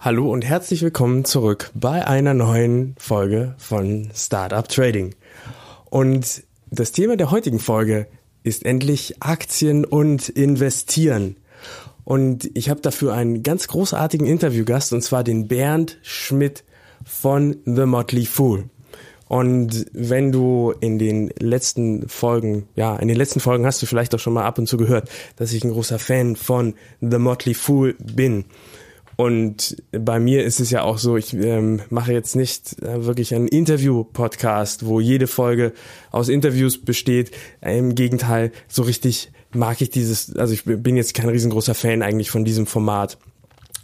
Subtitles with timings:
[0.00, 5.16] Hallo und herzlich willkommen zurück bei einer neuen Folge von Startup Trading.
[5.90, 8.06] Und das Thema der heutigen Folge
[8.44, 11.36] ist endlich Aktien und Investieren.
[12.04, 16.62] Und ich habe dafür einen ganz großartigen Interviewgast, und zwar den Bernd Schmidt
[17.04, 18.70] von The Motley Fool.
[19.26, 24.14] Und wenn du in den letzten Folgen, ja, in den letzten Folgen hast du vielleicht
[24.14, 27.54] auch schon mal ab und zu gehört, dass ich ein großer Fan von The Motley
[27.54, 28.44] Fool bin.
[29.20, 33.34] Und bei mir ist es ja auch so, ich ähm, mache jetzt nicht äh, wirklich
[33.34, 35.72] einen Interview-Podcast, wo jede Folge
[36.12, 37.32] aus Interviews besteht.
[37.60, 42.30] Im Gegenteil, so richtig mag ich dieses, also ich bin jetzt kein riesengroßer Fan eigentlich
[42.30, 43.18] von diesem Format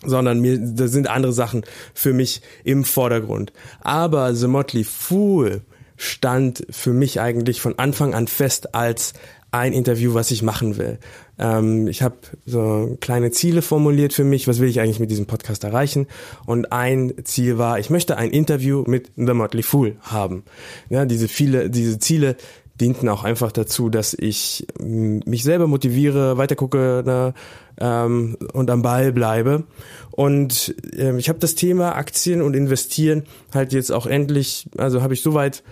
[0.06, 1.64] sondern mir da sind andere Sachen
[1.94, 3.54] für mich im Vordergrund.
[3.80, 5.62] Aber The Motley Fool
[5.96, 9.14] stand für mich eigentlich von Anfang an fest als
[9.54, 10.98] ein Interview, was ich machen will.
[11.38, 15.26] Ähm, ich habe so kleine Ziele formuliert für mich, was will ich eigentlich mit diesem
[15.26, 16.08] Podcast erreichen.
[16.44, 20.42] Und ein Ziel war, ich möchte ein Interview mit The Motley Fool haben.
[20.90, 22.36] Ja, diese viele, diese Ziele
[22.80, 27.34] dienten auch einfach dazu, dass ich mich selber motiviere, weitergucke ne,
[27.78, 29.62] ähm, und am Ball bleibe.
[30.10, 33.22] Und ähm, ich habe das Thema Aktien und Investieren
[33.54, 35.62] halt jetzt auch endlich, also habe ich soweit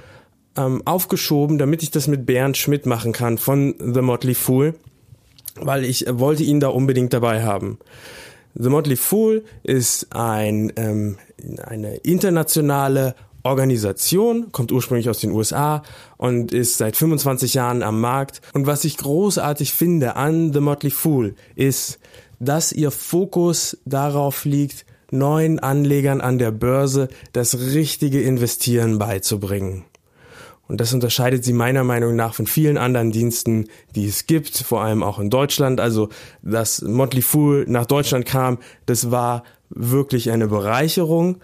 [0.57, 4.75] ähm, aufgeschoben, damit ich das mit Bernd Schmidt machen kann von The Motley Fool,
[5.57, 7.79] weil ich wollte ihn da unbedingt dabei haben.
[8.55, 11.17] The Motley Fool ist ein, ähm,
[11.65, 13.15] eine internationale
[13.45, 15.83] Organisation, kommt ursprünglich aus den USA
[16.17, 18.41] und ist seit 25 Jahren am Markt.
[18.53, 21.99] Und was ich großartig finde an The Motley Fool ist,
[22.39, 29.85] dass ihr Fokus darauf liegt, neuen Anlegern an der Börse das richtige Investieren beizubringen.
[30.73, 34.81] Und das unterscheidet sie meiner Meinung nach von vielen anderen Diensten, die es gibt, vor
[34.81, 35.81] allem auch in Deutschland.
[35.81, 36.09] Also,
[36.41, 38.57] dass Motley Fool nach Deutschland kam,
[38.87, 41.43] das war wirklich eine Bereicherung.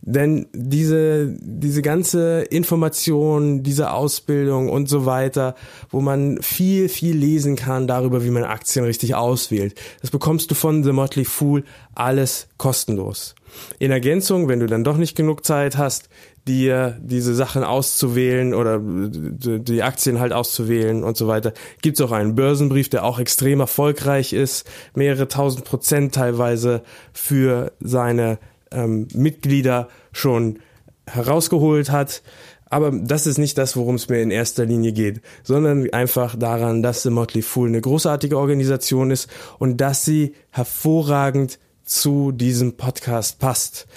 [0.00, 5.56] Denn diese, diese ganze Information, diese Ausbildung und so weiter,
[5.90, 10.54] wo man viel, viel lesen kann darüber, wie man Aktien richtig auswählt, das bekommst du
[10.54, 13.34] von The Motley Fool alles kostenlos.
[13.78, 16.08] In Ergänzung, wenn du dann doch nicht genug Zeit hast,
[16.48, 21.52] dir diese Sachen auszuwählen oder die Aktien halt auszuwählen und so weiter,
[21.82, 27.72] gibt es auch einen Börsenbrief, der auch extrem erfolgreich ist, mehrere tausend Prozent teilweise für
[27.80, 28.38] seine
[28.70, 30.58] ähm, Mitglieder schon
[31.06, 32.22] herausgeholt hat.
[32.70, 36.82] Aber das ist nicht das, worum es mir in erster Linie geht, sondern einfach daran,
[36.82, 39.28] dass The Motley Fool eine großartige Organisation ist
[39.58, 43.88] und dass sie hervorragend zu diesem Podcast passt.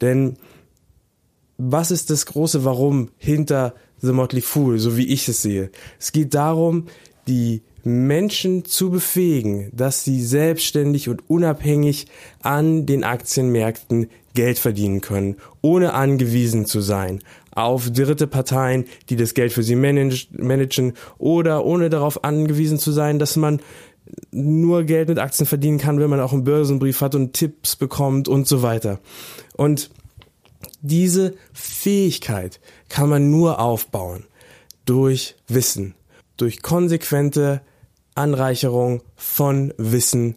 [0.00, 0.38] Denn
[1.58, 5.70] was ist das große Warum hinter The Motley Fool, so wie ich es sehe?
[5.98, 6.86] Es geht darum,
[7.28, 12.06] die Menschen zu befähigen, dass sie selbstständig und unabhängig
[12.42, 17.20] an den Aktienmärkten Geld verdienen können, ohne angewiesen zu sein
[17.54, 23.18] auf dritte Parteien, die das Geld für sie managen oder ohne darauf angewiesen zu sein,
[23.18, 23.60] dass man
[24.30, 28.26] nur Geld mit Aktien verdienen kann, wenn man auch einen Börsenbrief hat und Tipps bekommt
[28.26, 29.00] und so weiter.
[29.54, 29.90] Und
[30.82, 34.24] diese Fähigkeit kann man nur aufbauen
[34.84, 35.94] durch Wissen,
[36.36, 37.62] durch konsequente
[38.14, 40.36] Anreicherung von Wissen.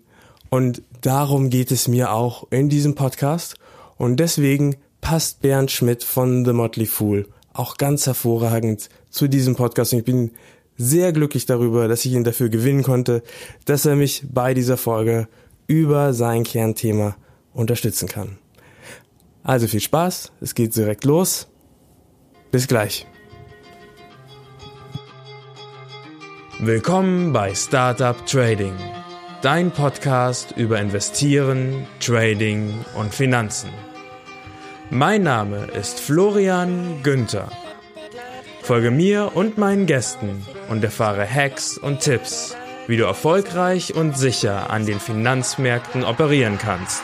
[0.50, 3.56] Und darum geht es mir auch in diesem Podcast.
[3.98, 9.94] Und deswegen passt Bernd Schmidt von The Motley Fool auch ganz hervorragend zu diesem Podcast.
[9.94, 10.32] Und ich bin
[10.78, 13.24] sehr glücklich darüber, dass ich ihn dafür gewinnen konnte,
[13.66, 15.28] dass er mich bei dieser Folge
[15.68, 17.16] über sein Kernthema
[17.54, 18.38] unterstützen kann.
[19.46, 21.48] Also viel Spaß, es geht direkt los.
[22.50, 23.06] Bis gleich.
[26.60, 28.74] Willkommen bei Startup Trading,
[29.44, 33.70] dein Podcast über Investieren, Trading und Finanzen.
[34.90, 37.52] Mein Name ist Florian Günther.
[38.64, 42.58] Folge mir und meinen Gästen und erfahre Hacks und Tipps,
[42.88, 47.04] wie du erfolgreich und sicher an den Finanzmärkten operieren kannst.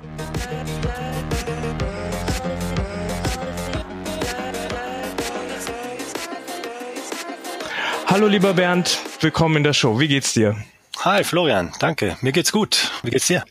[8.21, 9.99] Hallo lieber Bernd, willkommen in der Show.
[9.99, 10.55] Wie geht's dir?
[10.99, 12.17] Hi Florian, danke.
[12.21, 12.91] Mir geht's gut.
[13.01, 13.43] Wie geht's dir?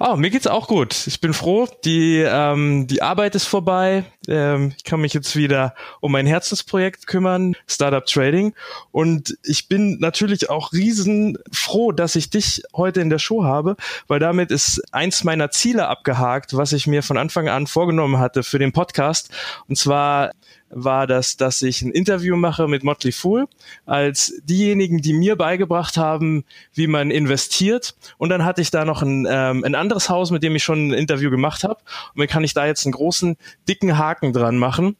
[0.00, 1.06] Oh, mir geht's auch gut.
[1.06, 1.68] Ich bin froh.
[1.84, 4.02] Die, ähm, die Arbeit ist vorbei.
[4.26, 8.54] Ähm, ich kann mich jetzt wieder um mein Herzensprojekt kümmern, Startup Trading.
[8.90, 13.76] Und ich bin natürlich auch riesen froh, dass ich dich heute in der Show habe,
[14.08, 18.42] weil damit ist eins meiner Ziele abgehakt, was ich mir von Anfang an vorgenommen hatte
[18.42, 19.30] für den Podcast.
[19.68, 20.32] Und zwar
[20.70, 23.46] war das, dass ich ein Interview mache mit Motley Fool
[23.86, 26.44] als diejenigen, die mir beigebracht haben,
[26.74, 27.94] wie man investiert.
[28.18, 30.88] Und dann hatte ich da noch ein, ähm, ein anderes Haus, mit dem ich schon
[30.88, 31.78] ein Interview gemacht habe.
[32.14, 33.36] Und dann kann ich da jetzt einen großen,
[33.68, 34.96] dicken Haken dran machen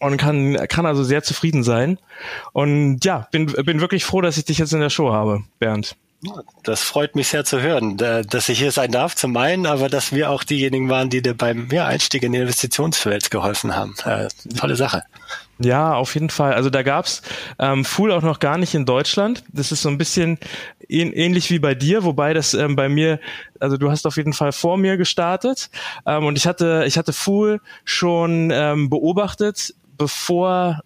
[0.00, 1.98] und kann, kann also sehr zufrieden sein.
[2.52, 5.96] Und ja, bin, bin wirklich froh, dass ich dich jetzt in der Show habe, Bernd.
[6.62, 10.12] Das freut mich sehr zu hören, dass ich hier sein darf, zum einen, aber dass
[10.12, 13.94] wir auch diejenigen waren, die dir beim ja, Einstieg in die Investitionswelt geholfen haben.
[14.04, 15.02] Äh, tolle Sache.
[15.58, 16.54] Ja, auf jeden Fall.
[16.54, 17.22] Also da gab's
[17.58, 19.44] ähm, Fool auch noch gar nicht in Deutschland.
[19.52, 20.38] Das ist so ein bisschen
[20.88, 23.18] ähnlich wie bei dir, wobei das ähm, bei mir,
[23.58, 25.70] also du hast auf jeden Fall vor mir gestartet
[26.06, 30.82] ähm, und ich hatte, ich hatte Fool schon ähm, beobachtet, bevor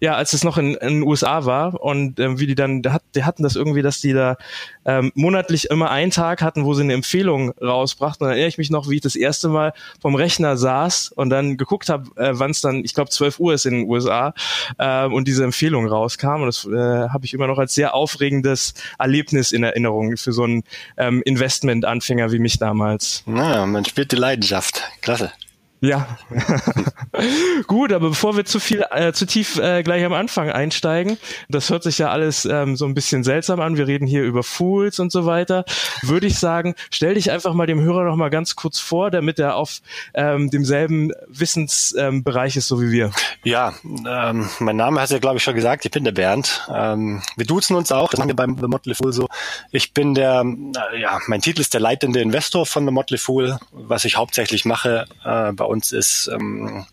[0.00, 3.02] ja, als es noch in, den USA war und ähm, wie die dann, die, hat,
[3.14, 4.36] die hatten das irgendwie, dass die da
[4.84, 8.24] ähm, monatlich immer einen Tag hatten, wo sie eine Empfehlung rausbrachten.
[8.24, 11.30] Und dann erinnere ich mich noch, wie ich das erste Mal vom Rechner saß und
[11.30, 14.34] dann geguckt habe, äh, wann es dann, ich glaube 12 Uhr ist in den USA
[14.78, 16.42] äh, und diese Empfehlung rauskam.
[16.42, 20.44] Und das äh, habe ich immer noch als sehr aufregendes Erlebnis in Erinnerung für so
[20.44, 20.64] einen
[20.96, 23.22] ähm, Investment-Anfänger wie mich damals.
[23.26, 24.82] Na, man spürt die Leidenschaft.
[25.00, 25.32] Klasse.
[25.80, 26.18] Ja.
[27.68, 31.70] Gut, aber bevor wir zu viel, äh, zu tief äh, gleich am Anfang einsteigen, das
[31.70, 33.76] hört sich ja alles ähm, so ein bisschen seltsam an.
[33.76, 35.64] Wir reden hier über Fools und so weiter.
[36.02, 39.38] Würde ich sagen, stell dich einfach mal dem Hörer noch mal ganz kurz vor, damit
[39.38, 39.80] er auf
[40.14, 43.12] ähm, demselben Wissensbereich ähm, ist, so wie wir.
[43.44, 45.84] Ja, ähm, mein Name hast du ja, glaube ich, schon gesagt.
[45.84, 46.68] Ich bin der Bernd.
[46.74, 48.10] Ähm, wir duzen uns auch.
[48.10, 49.28] Das machen wir beim The Motley Fool so.
[49.70, 50.44] Ich bin der,
[50.92, 53.58] äh, ja, mein Titel ist der leitende Investor von The Motley Fool.
[53.70, 56.86] Was ich hauptsächlich mache äh, bei uns ist, ähm,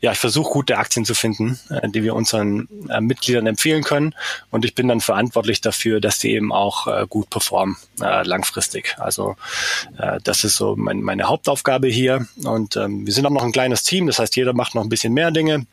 [0.00, 4.14] ja, ich versuche gute Aktien zu finden, äh, die wir unseren äh, Mitgliedern empfehlen können.
[4.50, 8.96] Und ich bin dann verantwortlich dafür, dass die eben auch äh, gut performen, äh, langfristig.
[8.98, 9.34] Also
[9.98, 12.28] äh, das ist so mein, meine Hauptaufgabe hier.
[12.44, 14.88] Und ähm, wir sind auch noch ein kleines Team, das heißt, jeder macht noch ein
[14.88, 15.66] bisschen mehr Dinge.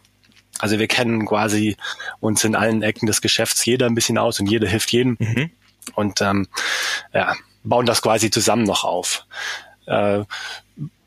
[0.59, 1.75] Also wir kennen quasi
[2.19, 5.17] uns in allen Ecken des Geschäfts jeder ein bisschen aus und jeder hilft jedem.
[5.19, 5.51] Mhm.
[5.93, 6.47] Und ähm,
[7.13, 9.25] ja, bauen das quasi zusammen noch auf.
[9.85, 10.23] Äh,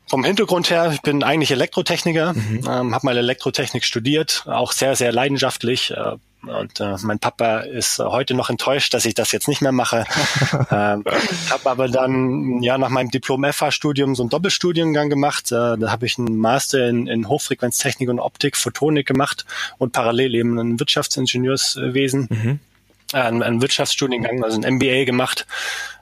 [0.09, 2.63] vom Hintergrund her, ich bin eigentlich Elektrotechniker, mhm.
[2.67, 5.91] ähm, habe mal Elektrotechnik studiert, auch sehr, sehr leidenschaftlich.
[5.91, 9.73] Äh, und äh, mein Papa ist heute noch enttäuscht, dass ich das jetzt nicht mehr
[9.73, 10.05] mache.
[10.71, 11.03] ähm,
[11.49, 15.51] habe aber dann ja nach meinem Diplom FH-Studium so einen Doppelstudiengang gemacht.
[15.51, 19.45] Äh, da habe ich einen Master in, in Hochfrequenztechnik und Optik, Photonik gemacht
[19.77, 22.27] und parallel eben ein Wirtschaftsingenieurswesen.
[22.29, 22.59] Mhm.
[23.13, 25.45] Äh, einen Wirtschaftsstudiengang, also ein MBA gemacht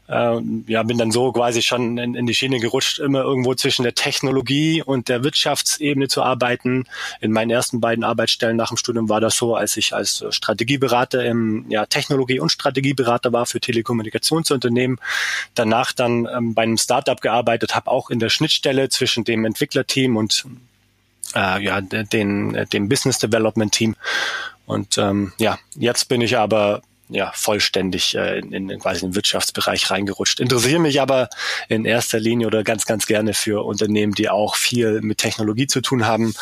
[0.08, 3.84] äh, ja, bin dann so quasi schon in, in die Schiene gerutscht, immer irgendwo zwischen
[3.84, 6.86] der Technologie und der Wirtschaftsebene zu arbeiten.
[7.20, 11.26] In meinen ersten beiden Arbeitsstellen nach dem Studium war das so, als ich als Strategieberater
[11.26, 15.00] im ja, Technologie- und Strategieberater war für Telekommunikationsunternehmen.
[15.56, 20.16] Danach dann ähm, bei einem Startup gearbeitet, habe auch in der Schnittstelle zwischen dem Entwicklerteam
[20.16, 20.46] und
[21.36, 23.96] äh, ja, den, dem Business Development Team.
[24.66, 29.90] Und ähm, ja, jetzt bin ich aber ja, vollständig äh, in, in quasi den Wirtschaftsbereich
[29.90, 30.40] reingerutscht.
[30.40, 31.30] Interessiere mich aber
[31.70, 35.82] in erster Linie oder ganz, ganz gerne für Unternehmen, die auch viel mit Technologie zu
[35.82, 36.34] tun haben,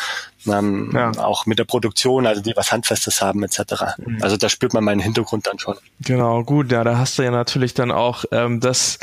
[0.48, 1.12] ähm, ja.
[1.18, 3.96] auch mit der Produktion, also die was Handfestes haben etc.
[3.98, 4.18] Mhm.
[4.22, 5.76] Also da spürt man meinen Hintergrund dann schon.
[6.00, 8.98] Genau, gut, ja, da hast du ja natürlich dann auch ähm, das,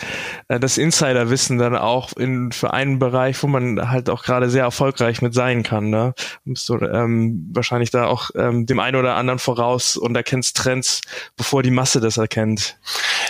[0.47, 4.63] äh, das Insiderwissen dann auch in für einen Bereich, wo man halt auch gerade sehr
[4.63, 5.89] erfolgreich mit sein kann.
[5.89, 6.13] Ne?
[6.45, 11.01] Bist du ähm, wahrscheinlich da auch ähm, dem einen oder anderen voraus und erkennst Trends,
[11.37, 12.77] bevor die Masse das erkennt.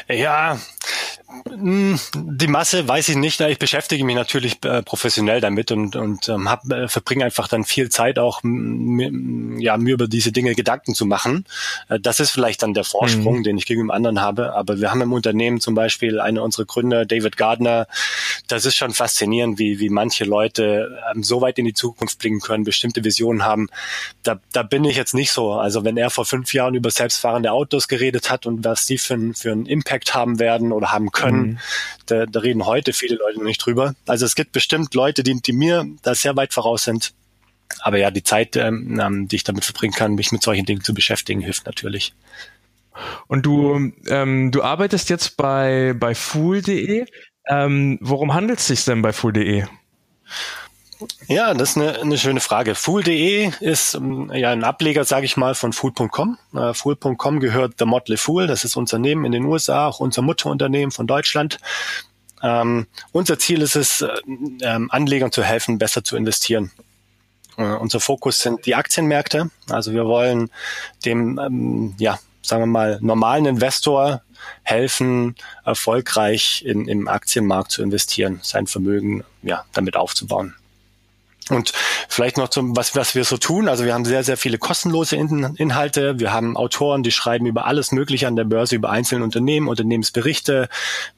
[0.08, 0.58] Ja,
[1.56, 3.40] die Masse weiß ich nicht.
[3.42, 7.64] Ich beschäftige mich natürlich äh, professionell damit und, und ähm, hab, äh, verbringe einfach dann
[7.64, 11.46] viel Zeit auch, ja, mir über diese Dinge Gedanken zu machen.
[11.90, 13.44] Äh, das ist vielleicht dann der Vorsprung, mhm.
[13.44, 14.54] den ich gegenüber anderen habe.
[14.54, 17.88] Aber wir haben im Unternehmen zum Beispiel einer unserer Gründer, David Gardner.
[18.48, 22.42] Das ist schon faszinierend, wie, wie manche Leute ähm, so weit in die Zukunft blicken
[22.42, 23.70] können, bestimmte Visionen haben.
[24.22, 25.54] Da, da bin ich jetzt nicht so.
[25.54, 29.18] Also wenn er vor fünf Jahren über selbstfahrende Autos geredet hat und was die für,
[29.34, 31.42] für einen Impact haben werden oder haben können, können.
[31.42, 31.60] Mhm.
[32.06, 33.96] Da, da reden heute viele Leute noch nicht drüber.
[34.06, 37.14] Also es gibt bestimmt Leute, die, die mir da sehr weit voraus sind.
[37.80, 40.84] Aber ja, die Zeit, ähm, ähm, die ich damit verbringen kann, mich mit solchen Dingen
[40.84, 42.14] zu beschäftigen, hilft natürlich.
[43.28, 47.06] Und du, ähm, du arbeitest jetzt bei, bei Fool.de.
[47.50, 49.66] Ähm, worum handelt es sich denn bei Fool.de?
[51.28, 52.76] Ja, das ist eine, eine schöne Frage.
[52.76, 56.38] Fool.de ist ähm, ja ein Ableger, sage ich mal, von Fool.com.
[56.56, 60.92] Äh, Fool.com gehört The Motley Fool, das ist Unternehmen in den USA, auch unser Mutterunternehmen
[60.92, 61.60] von Deutschland.
[62.42, 64.10] Ähm, unser Ziel ist es, äh,
[64.62, 66.72] ähm, Anlegern zu helfen, besser zu investieren.
[67.58, 69.52] Uh, unser Fokus sind die Aktienmärkte.
[69.70, 70.50] Also wir wollen
[71.06, 74.24] dem, ähm, ja, sagen wir mal, normalen Investor
[74.64, 80.56] helfen, erfolgreich in, im Aktienmarkt zu investieren, sein Vermögen ja, damit aufzubauen.
[81.50, 81.74] Und
[82.08, 83.68] vielleicht noch zum, was, was wir so tun.
[83.68, 86.20] Also wir haben sehr, sehr viele kostenlose In Inhalte.
[86.20, 90.70] Wir haben Autoren, die schreiben über alles Mögliche an der Börse, über einzelne Unternehmen, Unternehmensberichte.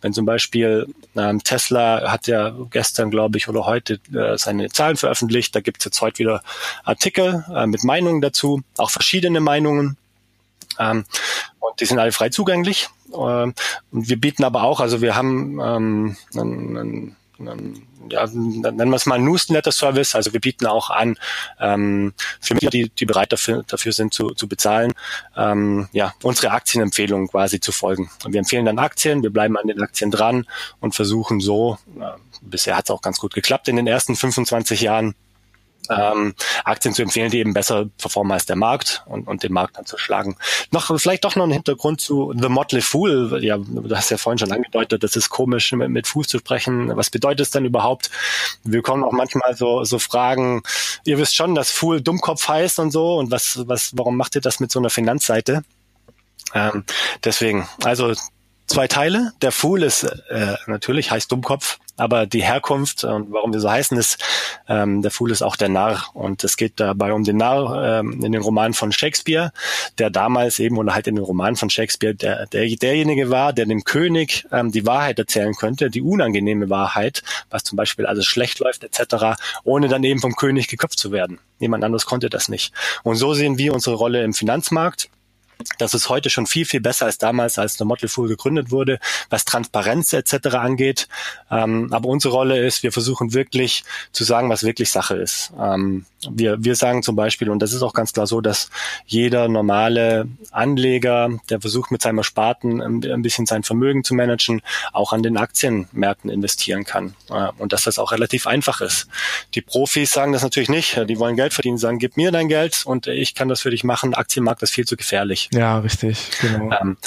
[0.01, 4.98] Wenn zum Beispiel ähm, Tesla hat ja gestern, glaube ich, oder heute äh, seine Zahlen
[4.98, 5.55] veröffentlicht.
[5.55, 6.41] Da gibt es jetzt heute wieder
[6.84, 9.98] Artikel äh, mit Meinungen dazu, auch verschiedene Meinungen.
[10.79, 11.05] Ähm,
[11.60, 12.89] und die sind alle frei zugänglich.
[13.13, 13.53] Ähm,
[13.91, 19.06] und wir bieten aber auch, also wir haben ähm, einen, einen, ja, nennen wir es
[19.06, 20.15] mal Newsletter-Service.
[20.15, 21.18] Also wir bieten auch an,
[21.60, 24.94] ähm, für Mitglieder, die, die bereit dafür, dafür sind zu, zu bezahlen,
[25.36, 28.10] ähm, ja, unsere Aktienempfehlungen quasi zu folgen.
[28.24, 30.46] Und wir empfehlen dann Aktien, wir bleiben an den Aktien dran
[30.80, 32.12] und versuchen so, äh,
[32.42, 35.15] bisher hat es auch ganz gut geklappt in den ersten 25 Jahren,
[35.89, 39.77] ähm, Aktien zu empfehlen, die eben besser performen als der Markt und, und den Markt
[39.77, 40.38] dann zu schlagen.
[40.72, 43.39] Noch vielleicht doch noch ein Hintergrund zu The Motley Fool.
[43.44, 46.96] Ja, du hast ja vorhin schon angedeutet, das ist komisch, mit, mit Fuß zu sprechen.
[46.96, 48.10] Was bedeutet es denn überhaupt?
[48.63, 50.63] Wir kommen auch manchmal so, so Fragen.
[51.06, 53.18] Ihr wisst schon, dass Fool Dummkopf heißt und so.
[53.18, 55.63] Und was, was, warum macht ihr das mit so einer Finanzseite?
[56.54, 56.84] Ähm,
[57.24, 58.13] deswegen, also
[58.67, 59.31] zwei Teile.
[59.41, 63.98] Der Fool ist äh, natürlich heißt Dummkopf, aber die Herkunft und warum wir so heißen
[63.98, 64.17] ist,
[64.67, 68.24] ähm, der Fool ist auch der Narr und es geht dabei um den Narr ähm,
[68.24, 69.51] in den Romanen von Shakespeare,
[69.98, 73.65] der damals eben oder halt in den Romanen von Shakespeare der, der derjenige war, der
[73.65, 78.60] dem König ähm, die Wahrheit erzählen könnte, die unangenehme Wahrheit, was zum Beispiel alles schlecht
[78.60, 81.39] läuft etc., ohne dann eben vom König geköpft zu werden.
[81.60, 82.74] Niemand anderes konnte das nicht.
[83.03, 85.10] Und so sehen wir unsere Rolle im Finanzmarkt
[85.77, 89.00] das ist heute schon viel, viel besser als damals, als der Motley Fool gegründet wurde,
[89.29, 90.55] was Transparenz etc.
[90.55, 91.07] angeht.
[91.51, 95.51] Ähm, aber unsere Rolle ist, wir versuchen wirklich zu sagen, was wirklich Sache ist.
[95.59, 98.69] Ähm, wir, wir sagen zum Beispiel, und das ist auch ganz klar so, dass
[99.05, 104.62] jeder normale Anleger, der versucht mit seinem Ersparten ein bisschen sein Vermögen zu managen,
[104.93, 107.15] auch an den Aktienmärkten investieren kann.
[107.29, 109.07] Äh, und dass das auch relativ einfach ist.
[109.53, 111.00] Die Profis sagen das natürlich nicht.
[111.07, 113.83] Die wollen Geld verdienen, sagen, gib mir dein Geld und ich kann das für dich
[113.83, 114.13] machen.
[114.13, 115.45] Aktienmarkt ist viel zu gefährlich.
[115.52, 116.30] Ja, richtig.
[116.42, 116.72] Genau.
[116.72, 116.98] Ähm,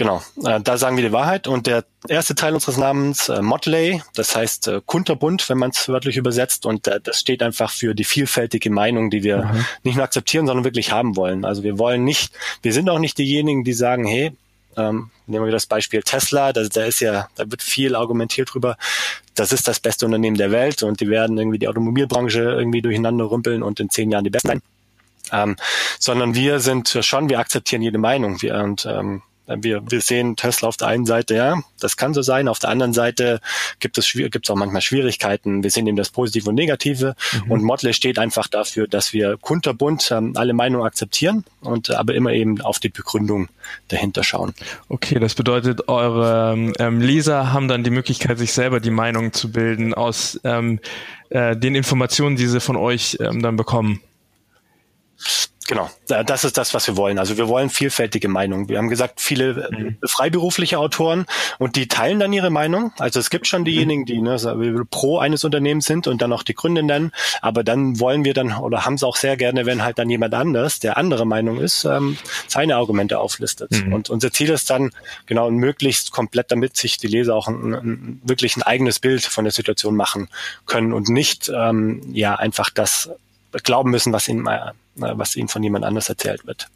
[0.00, 1.46] Genau, äh, da sagen wir die Wahrheit.
[1.46, 5.90] Und der erste Teil unseres Namens, äh, Motley, das heißt äh, kunterbunt, wenn man es
[5.90, 6.64] wörtlich übersetzt.
[6.64, 9.66] Und äh, das steht einfach für die vielfältige Meinung, die wir mhm.
[9.82, 11.44] nicht nur akzeptieren, sondern wirklich haben wollen.
[11.44, 12.32] Also wir wollen nicht,
[12.62, 14.32] wir sind auch nicht diejenigen, die sagen, hey,
[14.78, 18.78] ähm, nehmen wir das Beispiel Tesla, da, da ist ja, da wird viel argumentiert drüber,
[19.34, 23.30] das ist das beste Unternehmen der Welt und die werden irgendwie die Automobilbranche irgendwie durcheinander
[23.30, 24.62] rümpeln und in zehn Jahren die besten sein.
[25.32, 25.56] Ähm,
[25.98, 28.42] sondern wir sind schon, wir akzeptieren jede Meinung.
[28.42, 29.22] Wir, und ähm,
[29.58, 32.48] wir, wir sehen Tesla auf der einen Seite, ja, das kann so sein.
[32.48, 33.40] Auf der anderen Seite
[33.80, 35.62] gibt es, gibt es auch manchmal Schwierigkeiten.
[35.62, 37.14] Wir sehen eben das Positive und Negative.
[37.44, 37.50] Mhm.
[37.50, 42.32] Und Motley steht einfach dafür, dass wir kunterbunt ähm, alle Meinungen akzeptieren und aber immer
[42.32, 43.48] eben auf die Begründung
[43.88, 44.54] dahinter schauen.
[44.88, 49.50] Okay, das bedeutet, eure ähm, Leser haben dann die Möglichkeit, sich selber die Meinung zu
[49.50, 50.80] bilden aus ähm,
[51.30, 54.00] äh, den Informationen, die sie von euch ähm, dann bekommen.
[55.70, 57.20] Genau, das ist das, was wir wollen.
[57.20, 58.68] Also wir wollen vielfältige Meinungen.
[58.68, 59.98] Wir haben gesagt, viele mhm.
[60.04, 61.26] freiberufliche Autoren
[61.60, 62.92] und die teilen dann ihre Meinung.
[62.98, 64.36] Also es gibt schon diejenigen, die ne,
[64.90, 67.12] pro eines Unternehmens sind und dann auch die Gründe nennen.
[67.40, 70.34] Aber dann wollen wir dann oder haben es auch sehr gerne, wenn halt dann jemand
[70.34, 73.70] anders, der andere Meinung ist, ähm, seine Argumente auflistet.
[73.70, 73.92] Mhm.
[73.92, 74.90] Und unser Ziel ist dann
[75.26, 79.44] genau möglichst komplett, damit sich die Leser auch ein, ein, wirklich ein eigenes Bild von
[79.44, 80.30] der Situation machen
[80.66, 83.10] können und nicht ähm, ja einfach das
[83.52, 86.68] glauben müssen, was ihnen, äh, was ihnen von jemand anders erzählt wird.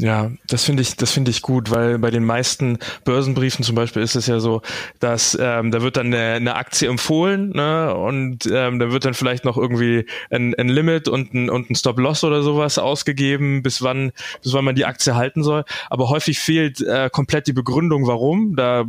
[0.00, 4.00] Ja, das finde ich, das finde ich gut, weil bei den meisten Börsenbriefen zum Beispiel
[4.00, 4.62] ist es ja so,
[5.00, 9.14] dass ähm, da wird dann eine, eine Aktie empfohlen, ne, und ähm, da wird dann
[9.14, 13.82] vielleicht noch irgendwie ein, ein Limit und ein, und ein Stop-Loss oder sowas ausgegeben, bis
[13.82, 15.64] wann, bis wann man die Aktie halten soll.
[15.90, 18.54] Aber häufig fehlt äh, komplett die Begründung, warum.
[18.54, 18.84] Da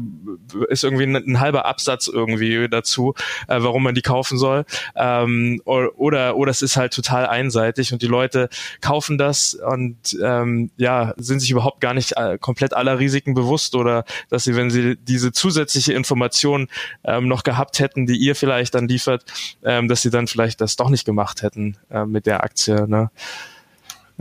[0.70, 3.16] ist irgendwie ein, ein halber Absatz irgendwie dazu,
[3.48, 4.64] äh, warum man die kaufen soll.
[4.96, 8.48] Ähm, oder oder es ist halt total einseitig und die Leute
[8.80, 13.76] kaufen das und ähm, ja sind sich überhaupt gar nicht äh, komplett aller Risiken bewusst
[13.76, 16.68] oder dass sie, wenn sie diese zusätzliche Information
[17.04, 19.26] ähm, noch gehabt hätten, die ihr vielleicht dann liefert,
[19.64, 22.88] ähm, dass sie dann vielleicht das doch nicht gemacht hätten äh, mit der Aktie.
[22.88, 23.10] Ne?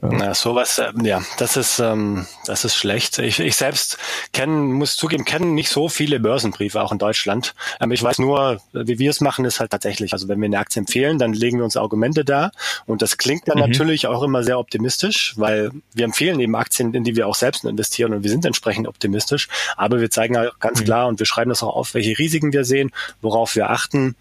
[0.01, 3.19] Ja, sowas, äh, ja, das ist, ähm, das ist schlecht.
[3.19, 3.99] Ich, ich selbst
[4.33, 7.55] kenne, muss zugeben, kenne nicht so viele Börsenbriefe auch in Deutschland.
[7.81, 10.59] Ähm, ich weiß nur, wie wir es machen, ist halt tatsächlich, also wenn wir eine
[10.59, 12.53] Aktie empfehlen, dann legen wir uns Argumente da
[12.87, 13.69] und das klingt dann mhm.
[13.69, 17.65] natürlich auch immer sehr optimistisch, weil wir empfehlen eben Aktien, in die wir auch selbst
[17.65, 20.85] investieren und wir sind entsprechend optimistisch, aber wir zeigen halt ganz mhm.
[20.85, 24.15] klar und wir schreiben das auch auf, welche Risiken wir sehen, worauf wir achten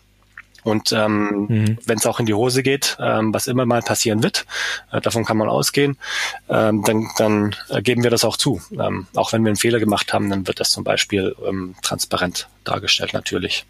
[0.68, 1.78] und ähm, mhm.
[1.86, 4.46] wenn es auch in die Hose geht, ähm, was immer mal passieren wird,
[4.92, 5.96] äh, davon kann man ausgehen,
[6.50, 8.62] ähm, dann, dann äh, geben wir das auch zu.
[8.78, 12.50] Ähm, auch wenn wir einen Fehler gemacht haben, dann wird das zum Beispiel ähm, transparent
[12.66, 13.66] dargestellt natürlich.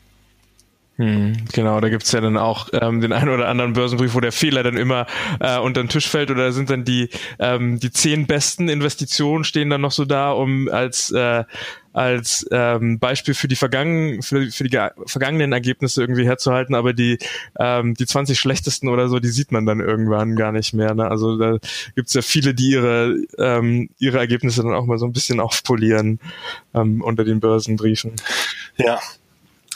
[0.97, 4.31] Hm, genau, da gibt's ja dann auch ähm, den einen oder anderen Börsenbrief, wo der
[4.31, 5.05] Fehler dann immer
[5.39, 9.69] äh, unter den Tisch fällt oder sind dann die ähm, die zehn besten Investitionen stehen
[9.69, 11.43] dann noch so da, um als äh,
[11.93, 17.19] als ähm, Beispiel für die vergangenen für, für die vergangenen Ergebnisse irgendwie herzuhalten, aber die
[17.59, 20.95] ähm, die 20 schlechtesten oder so, die sieht man dann irgendwann gar nicht mehr.
[20.95, 21.07] Ne?
[21.07, 21.59] Also da
[21.93, 26.19] gibt's ja viele, die ihre ähm, ihre Ergebnisse dann auch mal so ein bisschen aufpolieren
[26.73, 28.15] ähm, unter den Börsenbriefen.
[28.77, 28.99] Ja,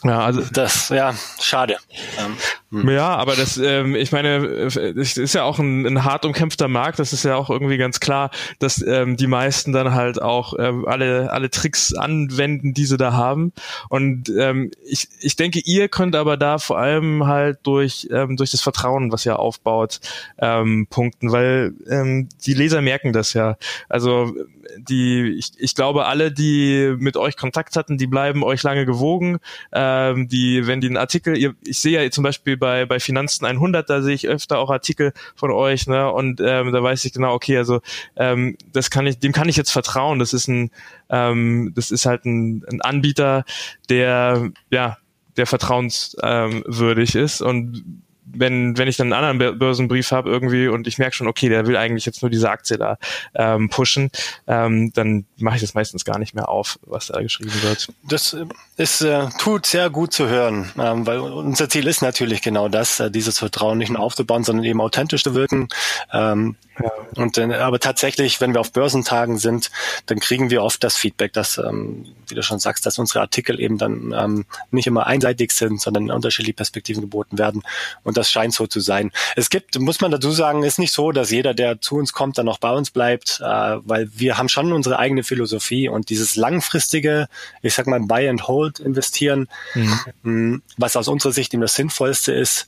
[0.03, 1.77] ja, also das, ja, schade.
[2.17, 2.37] Ähm, hm.
[2.71, 6.99] Ja, aber das, ähm, ich meine, es ist ja auch ein, ein hart umkämpfter Markt.
[6.99, 10.87] Das ist ja auch irgendwie ganz klar, dass ähm, die meisten dann halt auch ähm,
[10.87, 13.51] alle alle Tricks anwenden, die sie da haben.
[13.89, 18.51] Und ähm, ich ich denke, ihr könnt aber da vor allem halt durch ähm, durch
[18.51, 19.99] das Vertrauen, was ihr aufbaut,
[20.37, 23.57] ähm, punkten, weil ähm, die Leser merken das ja.
[23.89, 24.33] Also
[24.77, 29.39] die, ich, ich glaube, alle, die mit euch Kontakt hatten, die bleiben euch lange gewogen.
[29.71, 33.43] Ähm, die, wenn die einen Artikel, ihr, ich sehe ja zum Beispiel bei, bei Finanzen
[33.43, 37.11] 100, da sehe ich öfter auch Artikel von euch, ne, und ähm, da weiß ich
[37.11, 37.81] genau, okay, also
[38.15, 40.19] ähm, das kann ich, dem kann ich jetzt vertrauen.
[40.19, 40.69] Das ist ein,
[41.09, 43.43] ähm, das ist halt ein, ein Anbieter,
[43.89, 44.97] der, ja,
[45.35, 48.03] der vertrauenswürdig ist und
[48.33, 51.67] wenn, wenn ich dann einen anderen Börsenbrief habe irgendwie und ich merke schon, okay, der
[51.67, 52.97] will eigentlich jetzt nur diese Aktie da
[53.35, 54.11] ähm, pushen,
[54.47, 57.89] ähm, dann mache ich das meistens gar nicht mehr auf, was da geschrieben wird.
[58.03, 58.45] Das äh,
[58.77, 62.99] ist, äh, tut sehr gut zu hören, ähm, weil unser Ziel ist natürlich genau das,
[62.99, 65.67] äh, dieses Vertrauen nicht nur aufzubauen, sondern eben authentisch zu wirken.
[66.11, 66.91] Ähm, ja.
[67.15, 69.69] Und äh, aber tatsächlich, wenn wir auf Börsentagen sind,
[70.05, 73.59] dann kriegen wir oft das Feedback, dass, ähm, wie du schon sagst, dass unsere Artikel
[73.59, 77.63] eben dann ähm, nicht immer einseitig sind, sondern unterschiedliche Perspektiven geboten werden.
[78.03, 79.11] Und das scheint so zu sein.
[79.35, 82.37] Es gibt, muss man dazu sagen, ist nicht so, dass jeder, der zu uns kommt,
[82.37, 86.35] dann auch bei uns bleibt, äh, weil wir haben schon unsere eigene Philosophie und dieses
[86.35, 87.27] langfristige,
[87.63, 89.99] ich sag mal, Buy and Hold investieren, mhm.
[90.23, 92.67] Mm, was aus unserer Sicht eben das Sinnvollste ist,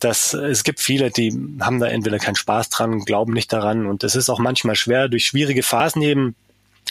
[0.00, 4.04] dass es gibt viele, die haben da entweder keinen Spaß dran, glauben nicht daran und
[4.04, 6.34] es ist auch manchmal schwer, durch schwierige Phasen eben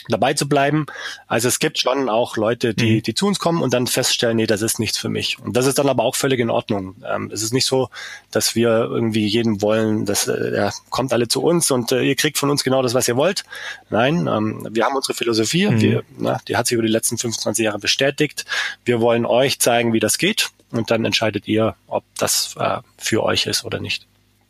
[0.08, 0.86] dabei zu bleiben.
[1.26, 3.02] Also es gibt schon auch Leute, die, mhm.
[3.02, 5.38] die zu uns kommen und dann feststellen, nee, das ist nichts für mich.
[5.38, 6.96] Und das ist dann aber auch völlig in Ordnung.
[7.08, 7.88] Ähm, es ist nicht so,
[8.30, 12.16] dass wir irgendwie jedem wollen, dass äh, ja, kommt alle zu uns und äh, ihr
[12.16, 13.44] kriegt von uns genau das, was ihr wollt.
[13.90, 15.80] Nein, ähm, wir haben unsere Philosophie, mhm.
[15.80, 18.44] wir, na, die hat sich über die letzten 25 Jahre bestätigt.
[18.84, 23.22] Wir wollen euch zeigen, wie das geht und dann entscheidet ihr, ob das äh, für
[23.22, 24.06] euch ist oder nicht.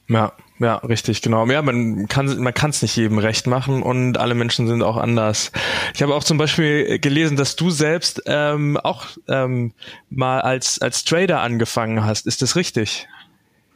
[0.09, 1.47] Ja, ja, richtig, genau.
[1.47, 4.97] Ja, man kann man kann es nicht jedem recht machen und alle Menschen sind auch
[4.97, 5.51] anders.
[5.95, 9.73] Ich habe auch zum Beispiel gelesen, dass du selbst ähm, auch ähm,
[10.11, 12.27] mal als als Trader angefangen hast.
[12.27, 13.09] Ist das richtig?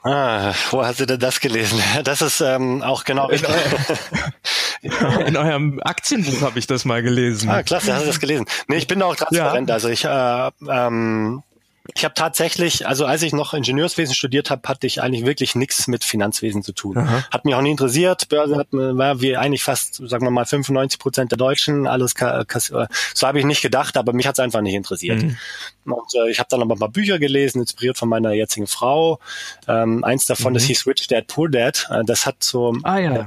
[0.04, 1.82] Ah, wo hast du denn das gelesen?
[2.04, 7.50] Das ist ähm, auch genau in, eu in eurem Aktienbuch habe ich das mal gelesen.
[7.50, 8.46] Ah, klasse, hast du das gelesen?
[8.68, 9.68] Nee, ich bin auch transparent.
[9.68, 9.74] Ja.
[9.74, 11.42] Also ich äh, ähm,
[11.94, 15.88] ich habe tatsächlich, also als ich noch Ingenieurswesen studiert habe, hatte ich eigentlich wirklich nichts
[15.88, 16.98] mit Finanzwesen zu tun.
[16.98, 17.24] Aha.
[17.30, 18.28] Hat mich auch nie interessiert.
[18.28, 21.86] Börse hat, war wie eigentlich fast, sagen wir mal, 95 Prozent der Deutschen.
[21.86, 22.14] Alles
[23.14, 25.22] so habe ich nicht gedacht, aber mich hat es einfach nicht interessiert.
[25.22, 25.36] Mhm.
[25.86, 29.18] Und äh, ich habe dann aber ein paar Bücher gelesen, inspiriert von meiner jetzigen Frau.
[29.66, 30.54] Ähm, eins davon, mhm.
[30.54, 31.88] das hieß Rich Dad Poor Dad.
[31.90, 33.14] Äh, das hat so ah, ja.
[33.14, 33.24] Äh,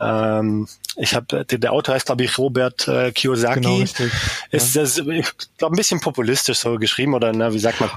[0.00, 0.66] ähm,
[0.98, 3.60] ich habe der, der Autor heißt glaube ich Robert äh, Kiyosaki.
[3.60, 4.12] Genau, richtig.
[4.50, 4.82] Ist ja.
[4.82, 7.90] das, ich glaube ein bisschen populistisch so geschrieben oder ne, wie sagt man?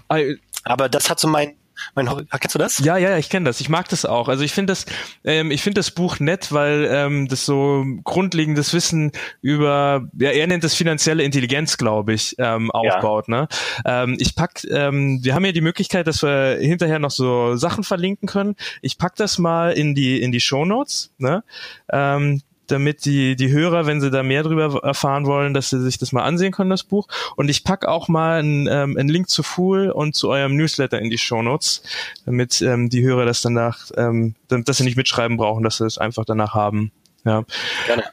[0.64, 1.56] Aber das hat so mein
[1.96, 2.08] mein,
[2.40, 2.80] kennst du das?
[2.80, 3.60] Ja, ja, ich kenne das.
[3.60, 4.28] Ich mag das auch.
[4.28, 4.86] Also ich finde das,
[5.24, 9.12] ähm, ich finde das Buch nett, weil ähm, das so grundlegendes Wissen
[9.42, 13.28] über, ja, er nennt es finanzielle Intelligenz, glaube ich, ähm, aufbaut.
[13.28, 13.42] Ja.
[13.42, 13.48] Ne?
[13.86, 17.84] Ähm, ich pack, ähm, wir haben ja die Möglichkeit, dass wir hinterher noch so Sachen
[17.84, 18.56] verlinken können.
[18.82, 21.12] Ich pack das mal in die in die Show Notes.
[21.18, 21.44] Ne?
[21.92, 25.98] Ähm, damit die, die Hörer, wenn sie da mehr drüber erfahren wollen, dass sie sich
[25.98, 27.08] das mal ansehen können, das Buch.
[27.36, 31.00] Und ich pack auch mal einen, ähm, einen Link zu Fool und zu eurem Newsletter
[31.00, 31.84] in die Show Notes,
[32.26, 35.98] damit ähm, die Hörer das danach, ähm, dass sie nicht mitschreiben brauchen, dass sie es
[35.98, 36.92] einfach danach haben.
[37.26, 37.44] Ja.
[37.86, 38.04] Gerne.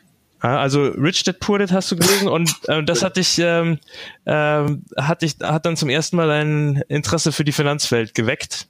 [0.40, 3.78] Also Rich Dad Poor Dad hast du gelesen und äh, das hat dich, ähm,
[4.24, 4.64] äh,
[4.96, 8.68] hat dich, hat dann zum ersten Mal dein Interesse für die Finanzwelt geweckt.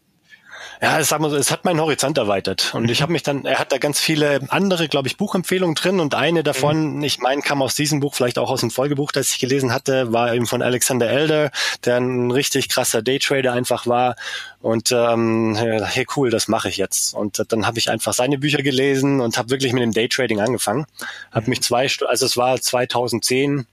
[0.81, 2.73] Ja, sag mal so, es hat meinen Horizont erweitert.
[2.73, 5.99] Und ich habe mich dann, er hat da ganz viele andere, glaube ich, Buchempfehlungen drin.
[5.99, 7.03] Und eine davon, mhm.
[7.03, 10.13] ich meine, kam aus diesem Buch, vielleicht auch aus dem Folgebuch, das ich gelesen hatte,
[10.13, 11.51] war eben von Alexander Elder,
[11.85, 14.15] der ein richtig krasser Daytrader einfach war.
[14.61, 17.13] Und ähm, hey, cool, das mache ich jetzt.
[17.13, 20.87] Und dann habe ich einfach seine Bücher gelesen und habe wirklich mit dem Daytrading angefangen.
[21.33, 23.67] Habe mich zwei, also es war 2010,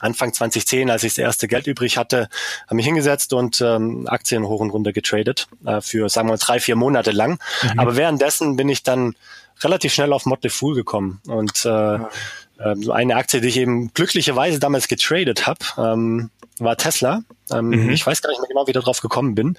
[0.00, 2.28] Anfang 2010, als ich das erste Geld übrig hatte,
[2.66, 6.38] habe mich hingesetzt und ähm, Aktien hoch und runter getradet äh, für, sagen wir mal,
[6.38, 7.38] drei, vier Monate lang.
[7.62, 7.78] Mhm.
[7.78, 9.14] Aber währenddessen bin ich dann
[9.62, 11.94] relativ schnell auf Motley Fool gekommen und äh,
[12.58, 17.22] äh, eine Aktie, die ich eben glücklicherweise damals getradet habe, ähm, war Tesla.
[17.50, 17.90] Ähm, mhm.
[17.90, 19.58] Ich weiß gar nicht mehr genau, wie ich darauf gekommen bin.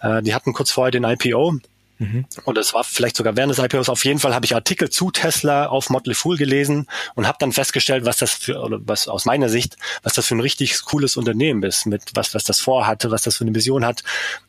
[0.00, 1.58] Äh, die hatten kurz vorher den IPO
[2.02, 2.24] Mhm.
[2.44, 3.88] Und es war vielleicht sogar während des IPOs.
[3.88, 7.52] Auf jeden Fall habe ich Artikel zu Tesla auf Motley Fool gelesen und habe dann
[7.52, 11.16] festgestellt, was das für, oder was aus meiner Sicht, was das für ein richtig cooles
[11.16, 14.02] Unternehmen ist, mit was, was das vorhatte, was das für eine Vision hat.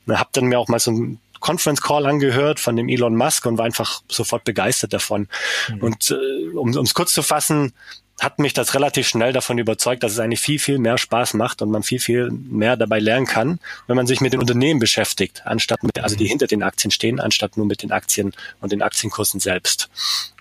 [0.05, 3.45] Und habe dann mir auch mal so ein Conference Call angehört von dem Elon Musk
[3.45, 5.27] und war einfach sofort begeistert davon.
[5.69, 5.81] Mhm.
[5.81, 7.73] Und äh, um es kurz zu fassen,
[8.23, 11.61] hat mich das relativ schnell davon überzeugt, dass es eigentlich viel, viel mehr Spaß macht
[11.61, 15.43] und man viel, viel mehr dabei lernen kann, wenn man sich mit den Unternehmen beschäftigt,
[15.45, 18.81] anstatt mit, also die hinter den Aktien stehen, anstatt nur mit den Aktien und den
[18.81, 19.89] Aktienkursen selbst.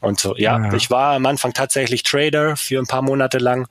[0.01, 0.75] Und so, ja, ja.
[0.75, 3.69] ich war am Anfang tatsächlich Trader für ein paar Monate lang,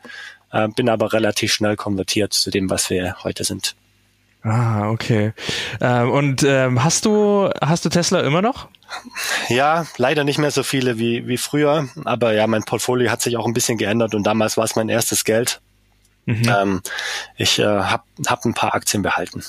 [0.51, 3.75] äh, bin aber relativ schnell konvertiert zu dem, was wir heute sind.
[4.43, 5.33] Ah, okay.
[5.79, 8.69] Ähm, und ähm, hast du hast du Tesla immer noch?
[9.49, 13.37] Ja, leider nicht mehr so viele wie wie früher, aber ja, mein Portfolio hat sich
[13.37, 15.61] auch ein bisschen geändert und damals war es mein erstes Geld.
[16.25, 16.43] Mhm.
[16.47, 16.81] Ähm,
[17.37, 19.43] ich äh, habe hab ein paar Aktien behalten.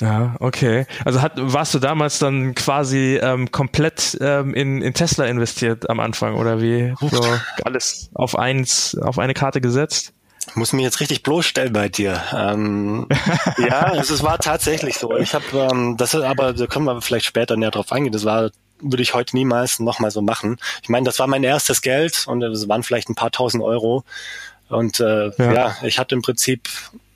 [0.00, 0.86] Ja, okay.
[1.04, 6.00] Also hat, warst du damals dann quasi ähm, komplett ähm, in, in Tesla investiert am
[6.00, 6.94] Anfang oder wie?
[7.00, 7.22] So
[7.64, 10.14] alles auf eins, auf eine Karte gesetzt?
[10.50, 12.20] Ich muss mich jetzt richtig bloßstellen bei dir.
[12.34, 13.06] Ähm,
[13.58, 15.16] ja, es, es war tatsächlich so.
[15.16, 18.12] Ich habe, ähm, das ist aber, da können wir vielleicht später näher drauf eingehen.
[18.12, 18.50] Das war
[18.82, 20.56] würde ich heute niemals nochmal so machen.
[20.82, 24.04] Ich meine, das war mein erstes Geld und es waren vielleicht ein paar tausend Euro.
[24.68, 25.52] Und äh, ja.
[25.52, 26.68] ja, ich hatte im Prinzip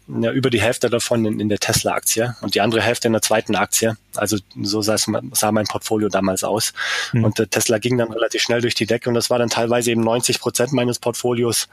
[0.06, 3.22] ja, über die Hälfte davon in, in der Tesla-Aktie und die andere Hälfte in der
[3.22, 3.96] zweiten Aktie.
[4.14, 6.72] Also so sah, es, sah mein Portfolio damals aus.
[7.12, 7.24] Mhm.
[7.24, 9.90] Und äh, Tesla ging dann relativ schnell durch die Decke und das war dann teilweise
[9.90, 11.68] eben 90 Prozent meines Portfolios,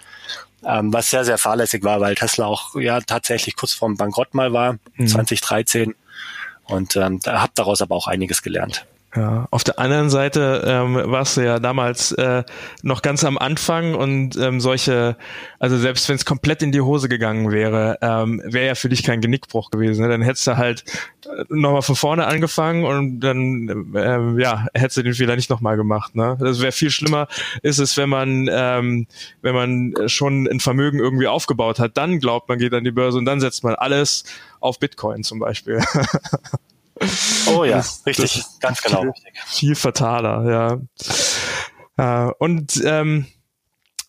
[0.66, 4.54] ähm, was sehr, sehr fahrlässig war, weil Tesla auch ja tatsächlich kurz vorm Bankrott mal
[4.54, 5.08] war, mhm.
[5.08, 5.96] 2013.
[6.66, 8.86] Und ähm, da habe daraus aber auch einiges gelernt.
[9.14, 12.46] Ja, auf der anderen Seite ähm, warst du ja damals äh,
[12.82, 15.18] noch ganz am Anfang und ähm, solche,
[15.60, 19.04] also selbst wenn es komplett in die Hose gegangen wäre, ähm, wäre ja für dich
[19.04, 20.04] kein Genickbruch gewesen.
[20.04, 20.08] Ne?
[20.08, 20.86] Dann hättest du halt
[21.26, 25.76] äh, nochmal von vorne angefangen und dann ähm, ja hättest du den Fehler nicht nochmal
[25.76, 26.16] gemacht.
[26.16, 26.38] Ne?
[26.40, 27.28] Das wäre viel schlimmer,
[27.64, 29.08] ist es, wenn man ähm,
[29.42, 33.18] wenn man schon ein Vermögen irgendwie aufgebaut hat, dann glaubt man geht an die Börse
[33.18, 34.24] und dann setzt man alles
[34.62, 35.84] auf Bitcoin zum Beispiel.
[37.48, 39.02] Oh ja, das, richtig, das ganz genau.
[39.02, 39.14] Viel,
[39.46, 40.82] viel fataler,
[41.98, 42.28] ja.
[42.28, 43.26] Äh, und ähm,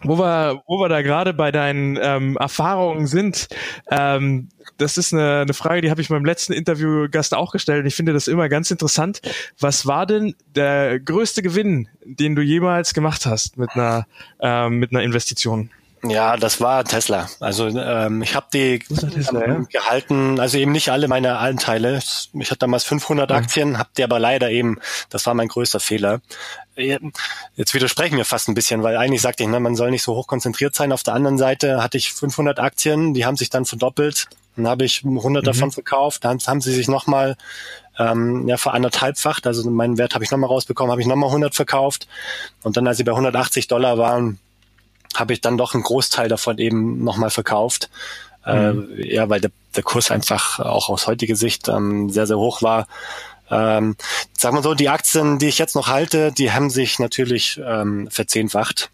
[0.05, 3.49] wo wir, wo wir da gerade bei deinen ähm, Erfahrungen sind,
[3.91, 7.87] ähm, das ist eine, eine Frage, die habe ich meinem letzten Interviewgast auch gestellt und
[7.87, 9.21] ich finde das immer ganz interessant.
[9.59, 14.07] Was war denn der größte Gewinn, den du jemals gemacht hast mit einer,
[14.41, 15.71] ähm, mit einer Investition?
[16.05, 17.29] Ja, das war Tesla.
[17.39, 19.81] Also ähm, ich habe die Tesla, ähm, ja?
[19.81, 21.99] gehalten, also eben nicht alle meine Anteile.
[21.99, 23.37] Ich hatte damals 500 mhm.
[23.37, 26.21] Aktien, habe die aber leider eben, das war mein größter Fehler.
[26.75, 30.17] Jetzt widersprechen wir fast ein bisschen, weil eigentlich sagte ich, ne, man soll nicht so
[30.17, 30.91] hoch konzentriert sein.
[30.91, 34.27] Auf der anderen Seite hatte ich 500 Aktien, die haben sich dann verdoppelt.
[34.57, 35.47] Dann habe ich 100 mhm.
[35.47, 37.37] davon verkauft, dann haben sie sich nochmal
[37.99, 39.47] ähm, ja, veranderthalbfacht.
[39.47, 42.09] Also meinen Wert habe ich nochmal rausbekommen, habe ich nochmal 100 verkauft.
[42.63, 44.41] Und dann, als sie bei 180 Dollar waren,
[45.15, 47.91] habe ich dann doch einen Großteil davon eben nochmal verkauft.
[48.45, 48.99] Äh, mhm.
[48.99, 52.63] Äh, ja, weil der, der Kurs einfach auch aus heutiger Sicht ähm, sehr, sehr hoch
[52.63, 52.87] war.
[53.51, 53.97] Ähm,
[54.37, 58.09] sagen wir so, die Aktien, die ich jetzt noch halte, die haben sich natürlich ähm,
[58.11, 58.91] verzehnfacht.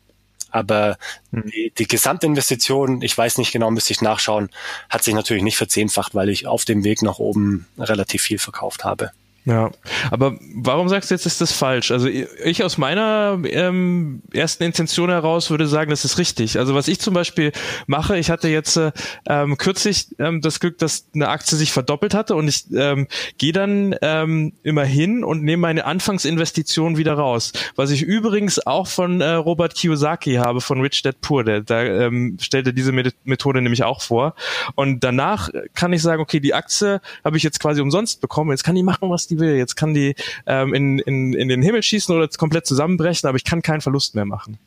[0.50, 0.96] Aber
[1.30, 1.50] mhm.
[1.50, 4.50] die, die Gesamtinvestition, ich weiß nicht genau, müsste ich nachschauen,
[4.88, 8.84] hat sich natürlich nicht verzehnfacht, weil ich auf dem Weg nach oben relativ viel verkauft
[8.84, 9.12] habe.
[9.48, 9.70] Ja,
[10.10, 11.90] aber warum sagst du jetzt, ist das falsch?
[11.90, 16.58] Also ich aus meiner ähm, ersten Intention heraus würde sagen, das ist richtig.
[16.58, 17.52] Also was ich zum Beispiel
[17.86, 18.92] mache, ich hatte jetzt äh,
[19.26, 23.06] ähm, kürzlich ähm, das Glück, dass eine Aktie sich verdoppelt hatte und ich ähm,
[23.38, 27.54] gehe dann ähm, immer hin und nehme meine Anfangsinvestition wieder raus.
[27.74, 31.70] Was ich übrigens auch von äh, Robert Kiyosaki habe, von Rich Dad Poor Dad.
[31.70, 34.34] Da ähm, stellte diese Methode nämlich auch vor.
[34.74, 38.64] Und danach kann ich sagen, okay, die Aktie habe ich jetzt quasi umsonst bekommen, jetzt
[38.64, 39.56] kann die machen, was die will.
[39.56, 40.14] Jetzt kann die
[40.46, 44.14] ähm, in, in, in den Himmel schießen oder komplett zusammenbrechen, aber ich kann keinen Verlust
[44.14, 44.58] mehr machen.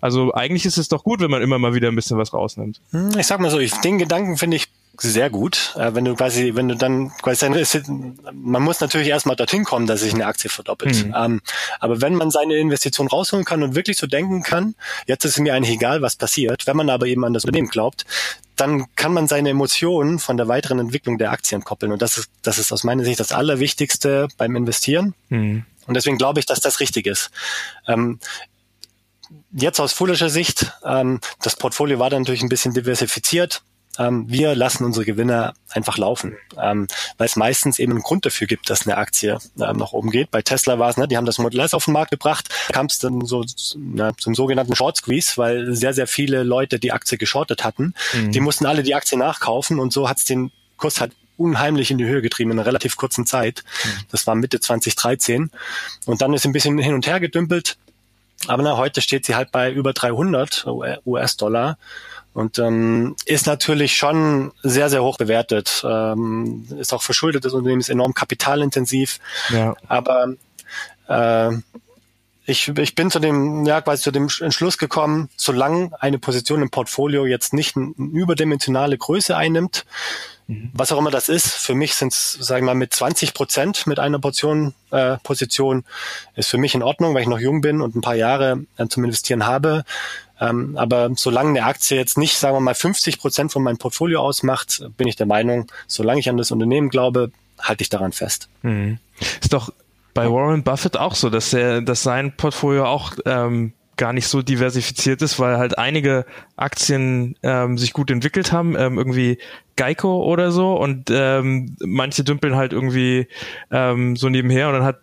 [0.00, 2.80] Also eigentlich ist es doch gut, wenn man immer mal wieder ein bisschen was rausnimmt.
[2.90, 4.68] Hm, ich sag mal so, ich, den Gedanken finde ich
[5.00, 5.74] sehr gut.
[5.76, 7.48] Äh, wenn du quasi, wenn du dann quasi
[8.32, 11.06] man muss natürlich erstmal dorthin kommen, dass sich eine Aktie verdoppelt.
[11.06, 11.14] Mhm.
[11.16, 11.40] Ähm,
[11.80, 14.74] aber wenn man seine Investition rausholen kann und wirklich so denken kann,
[15.06, 18.06] jetzt ist mir eigentlich egal, was passiert, wenn man aber eben an das Unternehmen glaubt,
[18.56, 21.92] dann kann man seine Emotionen von der weiteren Entwicklung der Aktien koppeln.
[21.92, 25.14] Und das ist, das ist aus meiner Sicht das Allerwichtigste beim Investieren.
[25.28, 25.64] Mhm.
[25.86, 27.30] Und deswegen glaube ich, dass das richtig ist.
[27.86, 28.18] Ähm,
[29.52, 33.62] jetzt aus fullischer Sicht, ähm, das Portfolio war dann natürlich ein bisschen diversifiziert
[33.98, 36.86] ähm, wir lassen unsere Gewinner einfach laufen, ähm,
[37.18, 40.30] weil es meistens eben einen Grund dafür gibt, dass eine Aktie ähm, nach oben geht.
[40.30, 42.86] Bei Tesla war es, ne, die haben das Model S auf den Markt gebracht, kam
[42.86, 43.44] es dann so
[43.76, 47.94] na, zum sogenannten Short Squeeze, weil sehr, sehr viele Leute die Aktie geschortet hatten.
[48.14, 48.32] Mhm.
[48.32, 51.98] Die mussten alle die Aktie nachkaufen und so hat es den Kurs halt unheimlich in
[51.98, 53.64] die Höhe getrieben in einer relativ kurzen Zeit.
[53.84, 53.88] Mhm.
[54.10, 55.50] Das war Mitte 2013.
[56.06, 57.76] Und dann ist ein bisschen hin und her gedümpelt.
[58.46, 60.66] Aber na, heute steht sie halt bei über 300
[61.04, 61.76] US-Dollar
[62.38, 65.82] und ähm, ist natürlich schon sehr, sehr hoch bewertet.
[65.84, 69.18] Ähm, ist auch verschuldet, das Unternehmen ist enorm kapitalintensiv.
[69.50, 69.74] Ja.
[69.88, 70.34] Aber
[71.08, 71.50] äh,
[72.46, 76.70] ich, ich bin zu dem, ja, quasi zu dem Entschluss gekommen, solange eine Position im
[76.70, 79.84] Portfolio jetzt nicht eine überdimensionale Größe einnimmt,
[80.48, 80.70] mhm.
[80.72, 83.86] was auch immer das ist, für mich sind es, sagen wir mal, mit 20 Prozent
[83.86, 85.84] mit einer Portion äh, Position
[86.34, 88.88] ist für mich in Ordnung, weil ich noch jung bin und ein paar Jahre äh,
[88.88, 89.84] zum Investieren habe.
[90.40, 94.20] Ähm, aber solange eine Aktie jetzt nicht, sagen wir mal, 50 Prozent von meinem Portfolio
[94.20, 98.48] ausmacht, bin ich der Meinung, solange ich an das Unternehmen glaube, halte ich daran fest.
[98.62, 98.98] Mhm.
[99.40, 99.72] Ist doch
[100.14, 104.40] bei Warren Buffett auch so, dass er, dass sein Portfolio auch ähm, gar nicht so
[104.40, 106.24] diversifiziert ist, weil halt einige
[106.56, 109.38] Aktien ähm, sich gut entwickelt haben, ähm, irgendwie
[109.76, 113.28] Geico oder so und ähm, manche dümpeln halt irgendwie
[113.70, 115.00] ähm, so nebenher und dann hat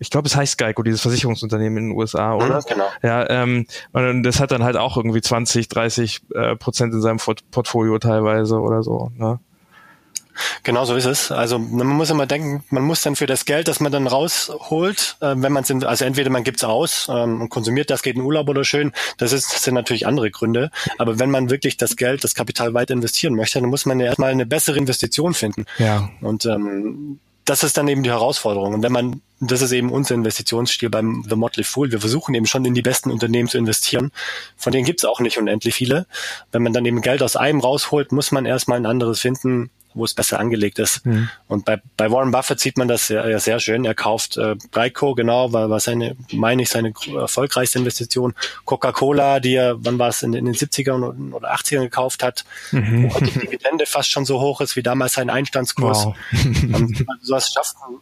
[0.00, 2.56] ich glaube, es heißt Geico, dieses Versicherungsunternehmen in den USA, oder?
[2.56, 2.86] Mhm, genau.
[3.02, 7.18] Ja, ähm, und das hat dann halt auch irgendwie 20, 30 äh, Prozent in seinem
[7.50, 9.12] Portfolio teilweise oder so.
[9.16, 9.38] Ne?
[10.62, 11.30] Genau so ist es.
[11.30, 15.16] Also man muss immer denken, man muss dann für das Geld, das man dann rausholt,
[15.20, 18.22] äh, wenn man es, also entweder man gibt's aus ähm, und konsumiert das, geht in
[18.22, 20.70] Urlaub oder schön, das, ist, das sind natürlich andere Gründe.
[20.98, 24.06] Aber wenn man wirklich das Geld, das Kapital weiter investieren möchte, dann muss man ja
[24.06, 25.66] erstmal eine bessere Investition finden.
[25.78, 26.10] Ja.
[26.20, 28.74] Und ähm, das ist dann eben die Herausforderung.
[28.74, 32.46] Und wenn man, das ist eben unser Investitionsstil beim The Motley Fool, wir versuchen eben
[32.46, 34.12] schon in die besten Unternehmen zu investieren.
[34.56, 36.06] Von denen gibt's auch nicht unendlich viele.
[36.52, 40.04] Wenn man dann eben Geld aus einem rausholt, muss man erstmal ein anderes finden, wo
[40.04, 41.06] es besser angelegt ist.
[41.06, 41.28] Mhm.
[41.48, 43.84] Und bei, bei Warren Buffett sieht man das ja, ja sehr schön.
[43.84, 48.34] Er kauft äh, Geico, genau, war, war seine, meine ich, seine erfolgreichste Investition.
[48.64, 53.10] Coca-Cola, die er, wann war es, in, in den 70ern oder 80ern gekauft hat, mhm.
[53.12, 56.06] wo die Dividende fast schon so hoch ist wie damals sein Einstandskurs.
[56.06, 56.16] Wow.
[56.72, 58.00] Und sowas schafft man,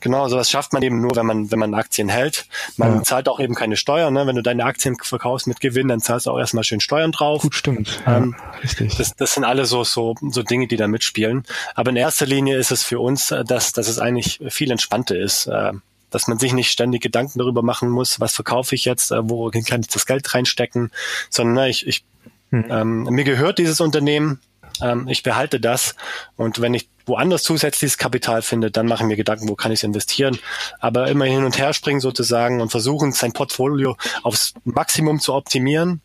[0.00, 2.46] genau, sowas schafft man eben nur, wenn man, wenn man Aktien hält.
[2.76, 3.02] Man ja.
[3.02, 4.14] zahlt auch eben keine Steuern.
[4.14, 4.26] Ne?
[4.26, 7.42] Wenn du deine Aktien verkaufst mit Gewinn, dann zahlst du auch erstmal schön Steuern drauf.
[7.42, 8.02] Gut, stimmt.
[8.06, 8.96] Ähm, ja, richtig.
[8.96, 11.44] Das, das sind alle so, so, so Dinge, die da mitspielen wollen.
[11.74, 15.16] Aber in erster Linie ist es für uns, äh, dass, dass es eigentlich viel entspannter
[15.16, 15.72] ist äh,
[16.10, 19.50] dass man sich nicht ständig Gedanken darüber machen muss, was verkaufe ich jetzt, äh, wo
[19.50, 20.92] kann ich das Geld reinstecken,
[21.28, 22.04] sondern ich, ich
[22.50, 22.66] hm.
[22.70, 24.40] ähm, mir gehört dieses Unternehmen,
[24.80, 25.96] ähm, ich behalte das
[26.36, 29.80] und wenn ich woanders zusätzliches Kapital finde, dann mache ich mir Gedanken, wo kann ich
[29.80, 30.38] es investieren.
[30.78, 36.00] Aber immer hin und her springen sozusagen und versuchen, sein Portfolio aufs Maximum zu optimieren.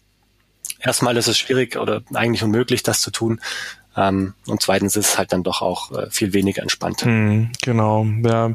[0.82, 3.42] Erstmal ist es schwierig oder eigentlich unmöglich, das zu tun.
[3.97, 7.06] Ähm, und zweitens ist es halt dann doch auch äh, viel weniger entspannt.
[7.06, 8.54] Mm, genau, ja.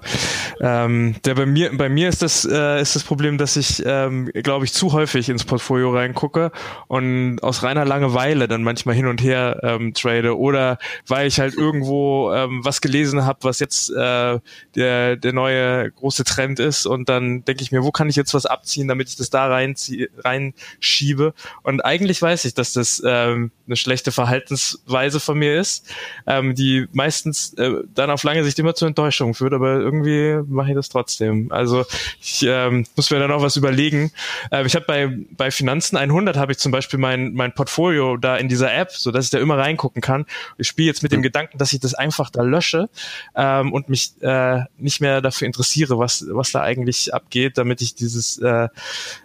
[0.60, 4.30] Ähm, der bei mir, bei mir ist das, äh, ist das Problem, dass ich, ähm,
[4.32, 6.52] glaube ich, zu häufig ins Portfolio reingucke
[6.86, 11.54] und aus reiner Langeweile dann manchmal hin und her ähm, trade oder weil ich halt
[11.54, 14.38] irgendwo ähm, was gelesen habe, was jetzt äh,
[14.76, 18.34] der, der neue große Trend ist und dann denke ich mir, wo kann ich jetzt
[18.34, 23.76] was abziehen, damit ich das da reinschiebe und eigentlich weiß ich, dass das ähm, eine
[23.76, 25.90] schlechte Verhaltensweise von mir ist,
[26.26, 30.70] ähm, die meistens äh, dann auf lange Sicht immer zur Enttäuschung führt, aber irgendwie mache
[30.70, 31.50] ich das trotzdem.
[31.50, 31.84] Also
[32.20, 34.12] ich ähm, muss mir dann auch was überlegen.
[34.50, 38.36] Äh, ich habe bei, bei Finanzen 100 habe ich zum Beispiel mein, mein Portfolio da
[38.36, 40.26] in dieser App, so dass ich da immer reingucken kann.
[40.58, 42.88] Ich spiele jetzt mit dem Gedanken, dass ich das einfach da lösche
[43.34, 47.94] ähm, und mich äh, nicht mehr dafür interessiere, was, was da eigentlich abgeht, damit ich
[47.94, 48.68] dieses äh,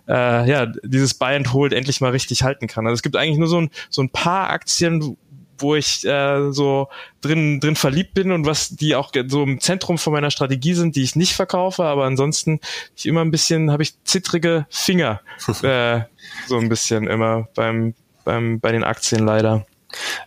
[0.08, 2.86] äh, ja, dieses Buy and Hold endlich mal richtig halten kann.
[2.86, 5.18] Also es gibt eigentlich nur so ein, so ein paar Aktien,
[5.62, 6.88] wo ich äh, so
[7.22, 10.96] drin drin verliebt bin und was die auch so im Zentrum von meiner Strategie sind,
[10.96, 12.60] die ich nicht verkaufe, aber ansonsten
[12.96, 15.22] ich immer ein bisschen habe ich zittrige Finger
[15.64, 16.02] äh,
[16.48, 17.94] so ein bisschen immer beim
[18.26, 19.66] beim bei den Aktien leider.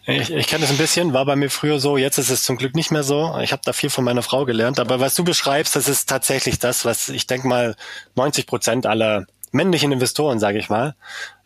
[0.06, 2.56] Ich, ich kenne das ein bisschen, war bei mir früher so, jetzt ist es zum
[2.56, 3.38] Glück nicht mehr so.
[3.42, 6.58] Ich habe da viel von meiner Frau gelernt, aber was du beschreibst, das ist tatsächlich
[6.58, 7.76] das, was ich denke mal
[8.16, 10.94] 90 Prozent aller männlichen Investoren, sage ich mal,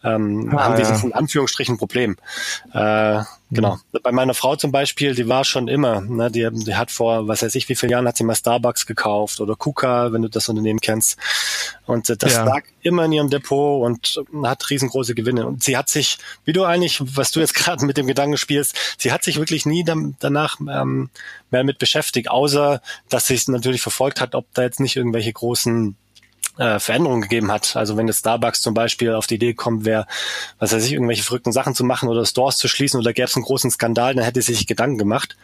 [0.06, 1.08] ähm, ah, haben dieses ja.
[1.08, 2.16] in Anführungsstrichen Problem.
[2.72, 3.76] Äh, genau.
[3.92, 3.98] Mhm.
[4.02, 7.42] Bei meiner Frau zum Beispiel, die war schon immer, ne, die, die hat vor, was
[7.42, 10.48] weiß ich, wie vielen Jahren hat sie mal Starbucks gekauft oder KUKA, wenn du das
[10.48, 11.18] Unternehmen kennst.
[11.86, 12.44] Und äh, das ja.
[12.44, 15.46] lag immer in ihrem Depot und hat riesengroße Gewinne.
[15.46, 18.76] Und sie hat sich, wie du eigentlich, was du jetzt gerade mit dem Gedanken spielst,
[18.98, 21.10] sie hat sich wirklich nie danach ähm,
[21.50, 25.32] mehr mit beschäftigt, außer dass sie es natürlich verfolgt hat, ob da jetzt nicht irgendwelche
[25.32, 25.96] großen
[26.58, 27.76] äh, Veränderungen gegeben hat.
[27.76, 30.06] Also wenn jetzt Starbucks zum Beispiel auf die Idee kommt, wer,
[30.58, 33.36] was weiß ich, irgendwelche verrückten Sachen zu machen oder Stores zu schließen oder gäbe es
[33.36, 35.36] einen großen Skandal, dann hätte sie sich Gedanken gemacht.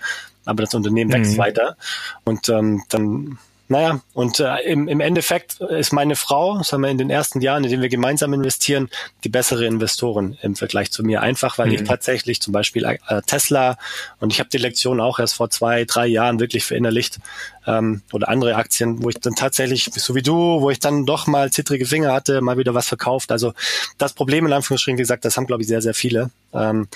[0.45, 1.39] Aber das Unternehmen wächst mhm.
[1.39, 1.77] weiter.
[2.25, 6.99] Und ähm, dann naja, und äh, im, im Endeffekt ist meine Frau, sagen wir, in
[6.99, 8.91] den ersten Jahren, in denen wir gemeinsam investieren,
[9.25, 11.23] die bessere Investorin im Vergleich zu mir.
[11.23, 11.75] Einfach, weil mhm.
[11.75, 13.79] ich tatsächlich zum Beispiel äh, Tesla
[14.21, 17.19] und ich habe die Lektion auch erst vor zwei, drei Jahren wirklich verinnerlicht
[17.67, 21.27] ähm, oder andere Aktien, wo ich dann tatsächlich, so wie du, wo ich dann doch
[21.27, 23.33] mal zittrige Finger hatte, mal wieder was verkauft.
[23.33, 23.55] Also
[23.97, 26.31] das Problem in Anführungsstrichen, wie gesagt, das haben, glaube ich, sehr, sehr viele.
[26.53, 26.89] Ähm,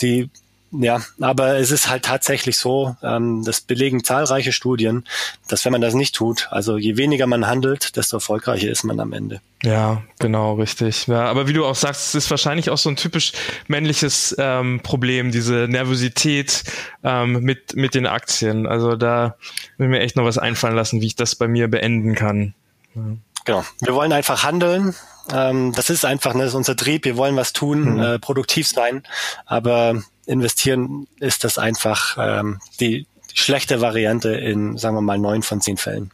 [0.00, 0.30] die
[0.72, 5.04] ja, aber es ist halt tatsächlich so, ähm, das belegen zahlreiche Studien,
[5.48, 8.98] dass wenn man das nicht tut, also je weniger man handelt, desto erfolgreicher ist man
[8.98, 9.42] am Ende.
[9.62, 11.06] Ja, genau, richtig.
[11.06, 13.32] Ja, aber wie du auch sagst, es ist wahrscheinlich auch so ein typisch
[13.68, 16.64] männliches ähm, Problem, diese Nervosität
[17.04, 18.66] ähm, mit, mit den Aktien.
[18.66, 19.36] Also da
[19.76, 22.54] will mir echt noch was einfallen lassen, wie ich das bei mir beenden kann.
[22.94, 23.02] Ja.
[23.44, 23.64] Genau.
[23.80, 24.94] Wir wollen einfach handeln.
[25.30, 27.04] Ähm, das ist einfach, ne, das ist unser Trieb.
[27.04, 28.00] Wir wollen was tun, mhm.
[28.00, 29.02] äh, produktiv sein.
[29.46, 35.60] Aber investieren ist das einfach ähm, die schlechte Variante in, sagen wir mal, neun von
[35.60, 36.10] zehn Fällen.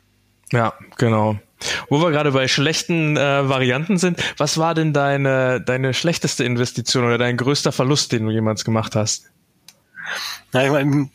[0.53, 1.39] Ja, genau.
[1.89, 7.05] Wo wir gerade bei schlechten äh, Varianten sind, was war denn deine, deine schlechteste Investition
[7.05, 9.31] oder dein größter Verlust, den du jemals gemacht hast?
[10.55, 11.11] Ja, ich meine,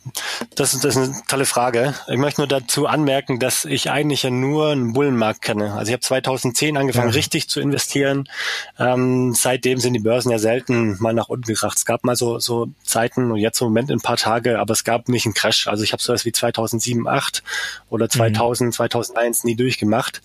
[0.56, 1.96] das, das ist eine tolle Frage.
[2.08, 5.74] Ich möchte nur dazu anmerken, dass ich eigentlich ja nur einen Bullenmarkt kenne.
[5.74, 7.16] Also ich habe 2010 angefangen, ja.
[7.16, 8.30] richtig zu investieren.
[8.78, 11.78] Ähm, seitdem sind die Börsen ja selten mal nach unten gekracht.
[11.78, 14.84] Es gab mal so, so Zeiten und jetzt im Moment ein paar Tage, aber es
[14.84, 15.68] gab nicht einen Crash.
[15.68, 17.42] Also ich habe sowas wie 2007, 8
[17.90, 18.72] oder 2000, mhm.
[18.74, 20.22] 2001 nie durchgemacht.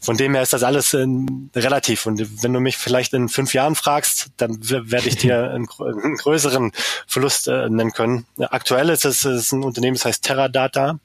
[0.00, 1.06] Von dem her ist das alles äh,
[1.54, 2.06] relativ.
[2.06, 6.16] Und wenn du mich vielleicht in fünf Jahren fragst, dann werde ich dir einen, einen
[6.16, 6.72] größeren
[7.06, 8.24] Verlust äh, nennen können.
[8.50, 10.98] Aktuell ist es ist ein Unternehmen, das heißt Teradata.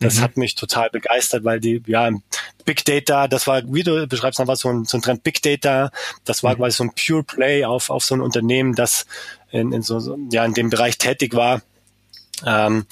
[0.00, 0.20] Das mhm.
[0.20, 2.10] hat mich total begeistert, weil die, ja,
[2.64, 5.90] Big Data, das war, wie du beschreibst, war so ein, so ein Trend Big Data,
[6.24, 6.58] das war mhm.
[6.58, 9.06] quasi so ein Pure Play auf, auf so ein Unternehmen, das
[9.50, 11.62] in, in so, ja, in dem Bereich tätig war.
[12.46, 12.86] Ähm,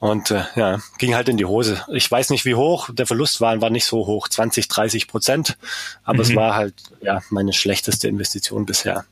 [0.00, 1.80] und äh, ja, ging halt in die Hose.
[1.92, 5.56] Ich weiß nicht, wie hoch der Verlust war, war nicht so hoch, 20, 30 Prozent,
[6.02, 6.20] aber mhm.
[6.22, 9.04] es war halt ja meine schlechteste Investition bisher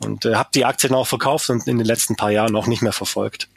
[0.00, 2.82] und äh, habe die Aktien auch verkauft und in den letzten paar Jahren auch nicht
[2.82, 3.48] mehr verfolgt.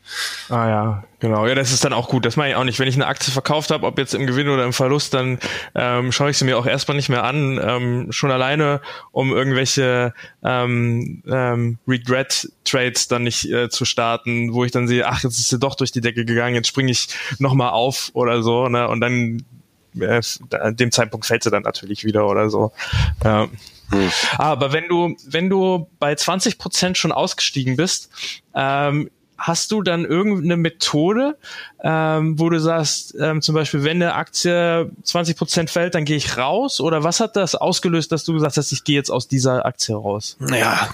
[0.49, 1.45] Ah ja, genau.
[1.47, 2.25] Ja, das ist dann auch gut.
[2.25, 2.79] Das mache ich auch nicht.
[2.79, 5.39] Wenn ich eine Aktie verkauft habe, ob jetzt im Gewinn oder im Verlust, dann
[5.75, 7.59] ähm, schaue ich sie mir auch erstmal nicht mehr an.
[7.61, 14.71] Ähm, schon alleine, um irgendwelche ähm, ähm, Regret-Trades dann nicht äh, zu starten, wo ich
[14.71, 17.71] dann sehe, ach, jetzt ist sie doch durch die Decke gegangen, jetzt springe ich nochmal
[17.71, 18.69] auf oder so.
[18.69, 18.87] Ne?
[18.87, 19.43] Und dann
[19.99, 22.71] äh, an dem Zeitpunkt fällt sie dann natürlich wieder oder so.
[23.23, 23.47] Ja.
[23.89, 24.11] Hm.
[24.37, 28.09] Aber wenn du, wenn du bei 20 Prozent schon ausgestiegen bist,
[28.53, 31.37] ähm, hast du dann irgendeine Methode,
[31.83, 36.17] ähm, wo du sagst, ähm, zum Beispiel, wenn eine Aktie 20 Prozent fällt, dann gehe
[36.17, 36.81] ich raus?
[36.81, 39.95] Oder was hat das ausgelöst, dass du gesagt hast, ich gehe jetzt aus dieser Aktie
[39.95, 40.37] raus?
[40.39, 40.89] Ja,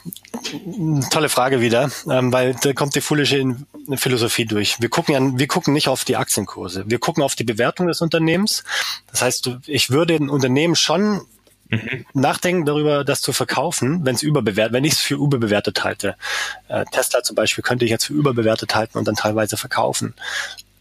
[1.10, 3.56] tolle Frage wieder, ähm, weil da kommt die fullische
[3.95, 4.82] Philosophie durch.
[4.82, 8.01] Wir gucken ja, wir gucken nicht auf die Aktienkurse, wir gucken auf die Bewertung des
[8.01, 8.63] Unternehmens.
[9.12, 11.21] Das heißt, ich würde ein Unternehmen schon
[11.73, 12.05] Mhm.
[12.13, 16.15] Nachdenken darüber, das zu verkaufen, wenn es überbewertet, wenn ich es für überbewertet halte.
[16.67, 20.13] Äh, Tesla zum Beispiel könnte ich jetzt für überbewertet halten und dann teilweise verkaufen.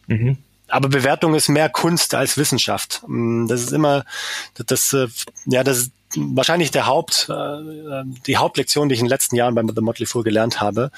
[0.06, 0.38] Mhm.
[0.68, 3.02] Aber Bewertung ist mehr Kunst als Wissenschaft.
[3.06, 4.04] Mm, das ist immer,
[4.54, 5.08] das, das äh,
[5.46, 9.54] ja, das ist wahrscheinlich der Haupt, äh, die Hauptlektion, die ich in den letzten Jahren
[9.54, 10.90] beim The Motley Fool gelernt habe,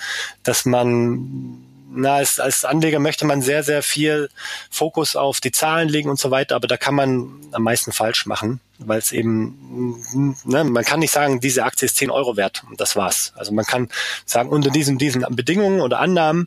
[0.42, 4.28] dass man na, als, als Anleger möchte man sehr, sehr viel
[4.70, 8.26] Fokus auf die Zahlen legen und so weiter, aber da kann man am meisten falsch
[8.26, 9.96] machen, weil es eben,
[10.44, 13.32] ne, man kann nicht sagen, diese Aktie ist 10 Euro wert und das war's.
[13.36, 13.88] Also man kann
[14.26, 16.46] sagen, unter diesen, diesen Bedingungen oder Annahmen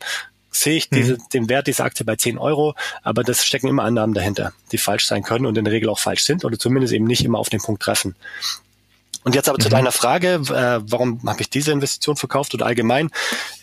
[0.49, 1.23] sehe ich diese, mhm.
[1.33, 5.05] den Wert dieser Aktie bei 10 Euro, aber das stecken immer Annahmen dahinter, die falsch
[5.05, 7.49] sein können und in der Regel auch falsch sind oder zumindest eben nicht immer auf
[7.49, 8.15] den Punkt treffen.
[9.23, 9.63] Und jetzt aber mhm.
[9.63, 13.11] zu deiner Frage, äh, warum habe ich diese Investition verkauft oder allgemein?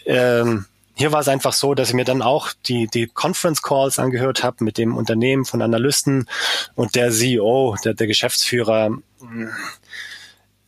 [0.04, 3.98] Ähm, hier war es einfach so, dass ich mir dann auch die, die Conference Calls
[3.98, 6.28] angehört habe mit dem Unternehmen von Analysten
[6.74, 8.96] und der CEO, der, der Geschäftsführer,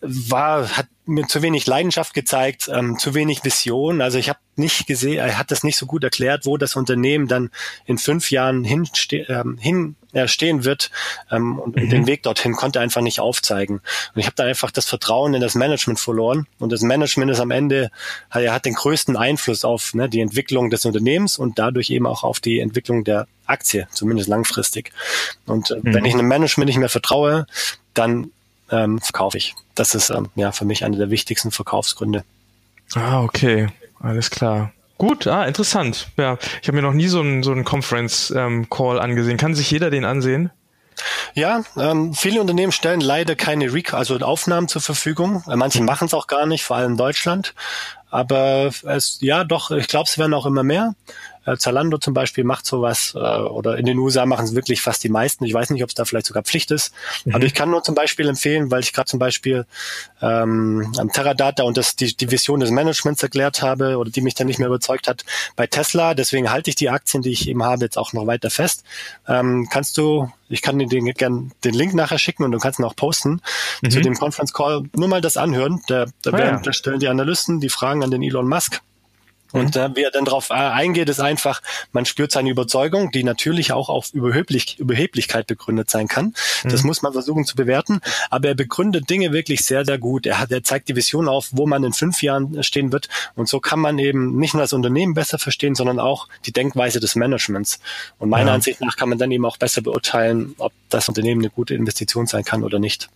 [0.00, 4.00] war, hat mir zu wenig Leidenschaft gezeigt, ähm, zu wenig Vision.
[4.00, 7.28] Also ich habe nicht gesehen, er hat das nicht so gut erklärt, wo das Unternehmen
[7.28, 7.50] dann
[7.86, 10.90] in fünf Jahren hinste ähm, hin äh, stehen wird
[11.30, 11.90] ähm, und mhm.
[11.90, 13.76] den Weg dorthin konnte er einfach nicht aufzeigen.
[14.14, 16.46] Und ich habe da einfach das Vertrauen in das Management verloren.
[16.58, 17.90] Und das Management ist am Ende,
[18.30, 22.24] er hat den größten Einfluss auf ne, die Entwicklung des Unternehmens und dadurch eben auch
[22.24, 24.90] auf die Entwicklung der Aktie, zumindest langfristig.
[25.44, 25.94] Und äh, mhm.
[25.94, 27.46] wenn ich einem Management nicht mehr vertraue,
[27.92, 28.30] dann
[28.70, 29.54] ähm, verkaufe ich.
[29.74, 32.24] Das ist ähm, ja für mich einer der wichtigsten Verkaufsgründe.
[32.94, 33.68] Ah, okay.
[34.00, 34.72] Alles klar.
[34.98, 36.08] Gut, ah, interessant.
[36.16, 39.36] Ja, ich habe mir noch nie so einen so einen Conference-Call ähm, angesehen.
[39.36, 40.50] Kann sich jeder den ansehen?
[41.34, 45.44] Ja, ähm, viele Unternehmen stellen leider keine Rec also Aufnahmen zur Verfügung.
[45.48, 45.86] Äh, manche mhm.
[45.86, 47.54] machen es auch gar nicht, vor allem in Deutschland.
[48.10, 50.94] Aber es, ja, doch, ich glaube, es werden auch immer mehr.
[51.46, 55.02] Äh, Zalando zum Beispiel macht sowas äh, oder in den USA machen es wirklich fast
[55.04, 55.44] die meisten.
[55.44, 56.92] Ich weiß nicht, ob es da vielleicht sogar Pflicht ist.
[57.24, 57.34] Mhm.
[57.34, 59.64] Aber ich kann nur zum Beispiel empfehlen, weil ich gerade zum Beispiel
[60.20, 64.34] ähm, am Teradata und das die, die Vision des Managements erklärt habe oder die mich
[64.34, 65.24] dann nicht mehr überzeugt hat
[65.54, 66.14] bei Tesla.
[66.14, 68.84] Deswegen halte ich die Aktien, die ich eben habe, jetzt auch noch weiter fest.
[69.26, 72.78] Ähm, kannst du ich kann dir den, gern den Link nachher schicken und du kannst
[72.78, 73.40] ihn auch posten
[73.82, 73.90] mhm.
[73.90, 74.84] zu dem Conference Call.
[74.94, 75.82] Nur mal das anhören.
[75.88, 76.62] Da, da, ah, werden, ja.
[76.62, 78.80] da stellen die Analysten die Fragen an den Elon Musk
[79.52, 83.22] und äh, wie er dann darauf äh, eingeht, ist einfach, man spürt seine Überzeugung, die
[83.22, 86.34] natürlich auch auf Überheblich, Überheblichkeit begründet sein kann.
[86.64, 86.68] Mhm.
[86.68, 88.00] Das muss man versuchen zu bewerten.
[88.30, 90.26] Aber er begründet Dinge wirklich sehr, sehr gut.
[90.26, 93.08] Er hat, er zeigt die Vision auf, wo man in fünf Jahren stehen wird.
[93.34, 97.00] Und so kann man eben nicht nur das Unternehmen besser verstehen, sondern auch die Denkweise
[97.00, 97.80] des Managements.
[98.18, 98.54] Und meiner ja.
[98.54, 102.26] Ansicht nach kann man dann eben auch besser beurteilen, ob das Unternehmen eine gute Investition
[102.26, 103.08] sein kann oder nicht.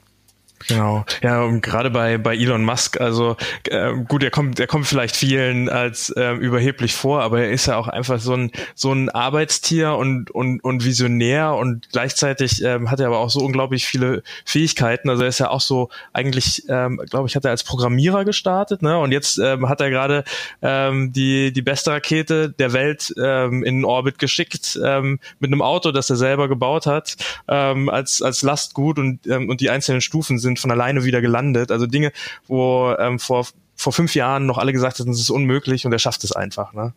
[0.69, 1.05] Genau.
[1.23, 3.37] Ja, und gerade bei, bei Elon Musk, also
[3.69, 7.67] äh, gut, er kommt, er kommt vielleicht vielen als äh, überheblich vor, aber er ist
[7.67, 12.91] ja auch einfach so ein so ein Arbeitstier und und und Visionär und gleichzeitig ähm,
[12.91, 15.09] hat er aber auch so unglaublich viele Fähigkeiten.
[15.09, 18.83] Also er ist ja auch so eigentlich, ähm, glaube ich, hat er als Programmierer gestartet,
[18.83, 18.99] ne?
[18.99, 20.25] Und jetzt ähm, hat er gerade
[20.61, 25.91] ähm, die die beste Rakete der Welt ähm, in Orbit geschickt ähm, mit einem Auto,
[25.91, 27.17] das er selber gebaut hat
[27.49, 31.21] ähm, als als Lastgut und ähm, und die einzelnen Stufen sind sind von alleine wieder
[31.21, 31.71] gelandet.
[31.71, 32.13] Also Dinge,
[32.47, 33.47] wo ähm, vor
[33.81, 36.75] vor fünf Jahren noch alle gesagt hätten, es ist unmöglich und er schafft es einfach.
[36.75, 36.93] Ne?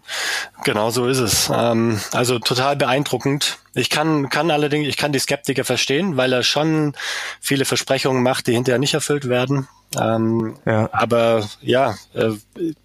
[0.66, 1.50] Genau so ist es.
[1.54, 3.58] Ähm, also total beeindruckend.
[3.74, 6.94] Ich kann, kann allerdings, ich kann die Skeptiker verstehen, weil er schon
[7.40, 9.70] viele Versprechungen macht, die hinterher nicht erfüllt werden.
[9.98, 10.90] Ähm, ja.
[10.92, 12.32] Aber ja, äh,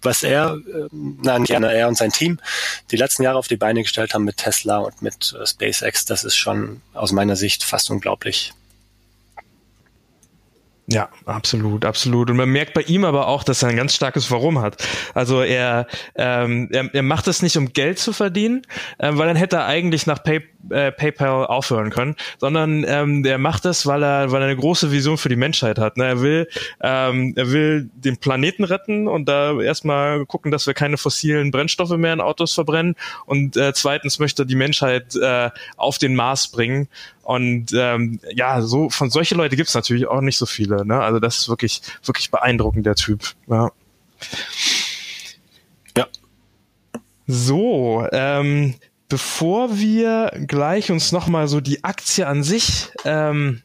[0.01, 2.39] was er, äh, nein, nicht er, er und sein Team
[2.91, 6.23] die letzten Jahre auf die Beine gestellt haben mit Tesla und mit äh, SpaceX, das
[6.23, 8.53] ist schon aus meiner Sicht fast unglaublich.
[10.91, 12.29] Ja, absolut, absolut.
[12.31, 14.83] Und man merkt bei ihm aber auch, dass er ein ganz starkes Warum hat.
[15.13, 18.63] Also er, ähm, er, er macht es nicht, um Geld zu verdienen,
[18.97, 23.37] äh, weil dann hätte er eigentlich nach Pay, äh, PayPal aufhören können, sondern ähm, er
[23.37, 25.97] macht das, weil er, weil er eine große Vision für die Menschheit hat.
[25.97, 26.05] Ne?
[26.05, 26.49] Er will,
[26.81, 31.95] ähm, er will den Planeten retten und da erstmal gucken, dass wir keine fossilen Brennstoffe
[31.97, 32.95] mehr in Autos verbrennen.
[33.25, 36.87] Und äh, zweitens möchte er die Menschheit äh, auf den Mars bringen.
[37.23, 40.85] Und ähm, ja, so von solche Leute gibt es natürlich auch nicht so viele.
[40.85, 40.99] Ne?
[40.99, 43.21] Also das ist wirklich, wirklich beeindruckend, der Typ.
[43.47, 43.71] Ja.
[45.95, 46.07] ja.
[47.27, 48.75] So, ähm,
[49.09, 53.61] bevor wir gleich uns nochmal so die Aktie an sich ähm,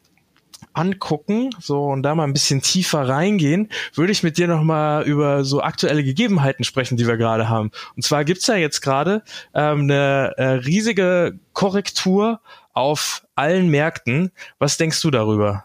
[0.73, 5.45] angucken, so und da mal ein bisschen tiefer reingehen, würde ich mit dir nochmal über
[5.45, 7.71] so aktuelle Gegebenheiten sprechen, die wir gerade haben.
[7.95, 9.23] Und zwar gibt's ja jetzt gerade
[9.53, 12.41] ähm, eine äh, riesige Korrektur
[12.73, 14.31] auf allen Märkten.
[14.59, 15.63] Was denkst du darüber?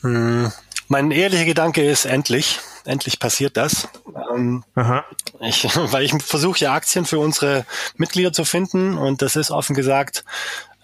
[0.00, 0.50] Hm,
[0.88, 2.58] mein ehrlicher Gedanke ist endlich.
[2.84, 3.88] Endlich passiert das.
[4.34, 4.64] Ähm,
[5.40, 7.64] ich, weil ich versuche ja Aktien für unsere
[7.96, 10.24] Mitglieder zu finden und das ist offen gesagt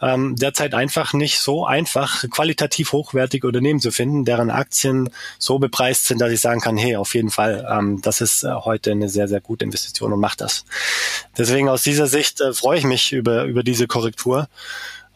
[0.05, 6.07] ähm, derzeit einfach nicht so einfach, qualitativ hochwertige Unternehmen zu finden, deren Aktien so bepreist
[6.07, 9.09] sind, dass ich sagen kann, hey, auf jeden Fall, ähm, das ist äh, heute eine
[9.09, 10.65] sehr, sehr gute Investition und macht das.
[11.39, 14.49] Deswegen aus dieser Sicht äh, freue ich mich über, über diese Korrektur.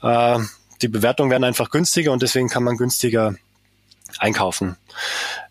[0.03, 0.39] Äh,
[0.81, 3.35] die Bewertungen werden einfach günstiger und deswegen kann man günstiger
[4.19, 4.77] einkaufen.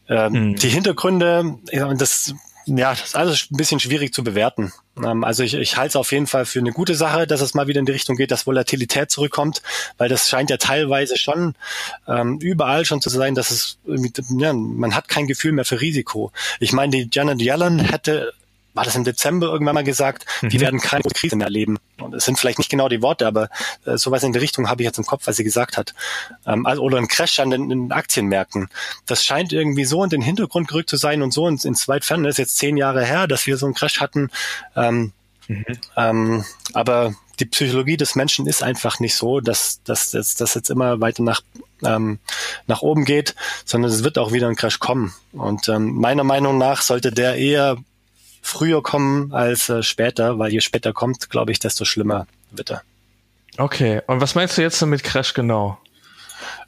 [0.10, 0.56] Ähm, mhm.
[0.56, 2.34] Die Hintergründe, ja, das
[2.68, 4.74] ja, das ist alles ein bisschen schwierig zu bewerten.
[5.02, 7.54] Ähm, also ich, ich halte es auf jeden Fall für eine gute Sache, dass es
[7.54, 9.62] mal wieder in die Richtung geht, dass Volatilität zurückkommt,
[9.98, 11.56] weil das scheint ja teilweise schon
[12.08, 13.78] ähm, überall schon zu sein, dass es
[14.38, 16.32] ja, man hat kein Gefühl mehr für Risiko.
[16.60, 18.34] Ich meine, die Janet Yellen hätte
[18.78, 20.50] war das im Dezember irgendwann mal gesagt, mhm.
[20.50, 21.78] die werden keine Krise mehr erleben.
[22.00, 23.50] Und es sind vielleicht nicht genau die Worte, aber
[23.86, 25.94] äh, sowas in die Richtung habe ich jetzt im Kopf, was sie gesagt hat.
[26.46, 28.70] Ähm, also, oder ein Crash an den, den, Aktienmärkten.
[29.06, 32.06] Das scheint irgendwie so in den Hintergrund gerückt zu sein und so ins, ins weit
[32.06, 32.24] fern.
[32.24, 34.30] Das ist jetzt zehn Jahre her, dass wir so einen Crash hatten.
[34.76, 35.12] Ähm,
[35.48, 35.66] mhm.
[35.98, 40.70] ähm, aber die Psychologie des Menschen ist einfach nicht so, dass, dass, dass, dass jetzt
[40.70, 41.42] immer weiter nach
[41.84, 42.20] ähm,
[42.66, 45.14] nach oben geht, sondern es wird auch wieder ein Crash kommen.
[45.34, 47.78] Und ähm, meiner Meinung nach sollte der eher
[48.48, 52.82] früher kommen als äh, später, weil je später kommt, glaube ich, desto schlimmer wird er.
[53.58, 55.78] Okay, und was meinst du jetzt mit Crash genau?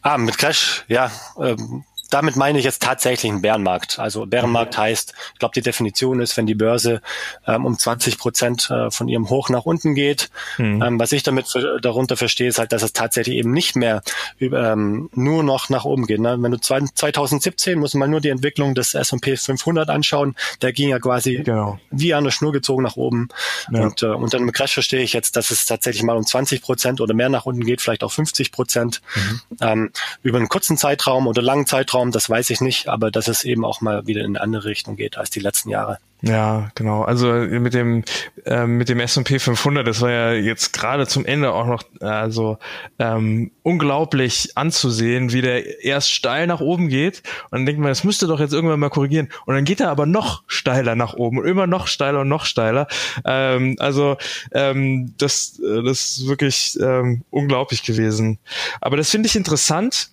[0.02, 1.12] Ah, mit Crash, ja.
[1.40, 4.00] Ähm, damit meine ich jetzt tatsächlich einen Bärenmarkt.
[4.00, 4.82] Also Bärenmarkt mhm.
[4.82, 7.02] heißt, ich glaube, die Definition ist, wenn die Börse
[7.46, 10.30] ähm, um 20 Prozent äh, von ihrem Hoch nach unten geht.
[10.58, 10.82] Mhm.
[10.82, 14.02] Ähm, was ich damit für, darunter verstehe, ist halt, dass es tatsächlich eben nicht mehr
[14.40, 16.20] ähm, nur noch nach oben geht.
[16.20, 16.38] Ne?
[16.40, 20.90] Wenn du zwei, 2017 muss man nur die Entwicklung des S&P 500 anschauen, der ging
[20.90, 21.80] ja quasi genau.
[21.92, 23.30] wie an der Schnur gezogen nach oben.
[23.72, 23.82] Ja.
[23.82, 27.02] Und äh, unter einem Crash verstehe ich jetzt, dass es tatsächlich mal um 20 Prozent
[27.02, 29.02] oder mehr nach unten geht, vielleicht auch 50 Prozent.
[29.16, 29.42] Mhm.
[29.62, 29.92] Ähm,
[30.24, 33.44] über einen kurzen Zeitraum oder langen Zeitraum Zeitraum, das weiß ich nicht, aber dass es
[33.44, 35.98] eben auch mal wieder in eine andere Richtung geht als die letzten Jahre.
[36.22, 37.04] Ja, genau.
[37.04, 38.04] Also mit dem
[38.46, 42.58] äh, mit dem S&P 500, das war ja jetzt gerade zum Ende auch noch also
[43.00, 48.04] ähm, unglaublich anzusehen, wie der erst steil nach oben geht und dann denkt man, es
[48.04, 51.40] müsste doch jetzt irgendwann mal korrigieren und dann geht er aber noch steiler nach oben
[51.40, 52.88] und immer noch steiler und noch steiler.
[53.24, 54.18] Ähm, also
[54.52, 58.40] ähm, das äh, das ist wirklich ähm, unglaublich gewesen.
[58.82, 60.10] Aber das finde ich interessant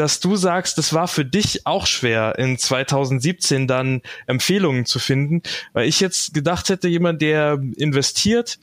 [0.00, 5.42] dass du sagst, das war für dich auch schwer, in 2017 dann Empfehlungen zu finden,
[5.74, 8.58] weil ich jetzt gedacht hätte, jemand, der investiert,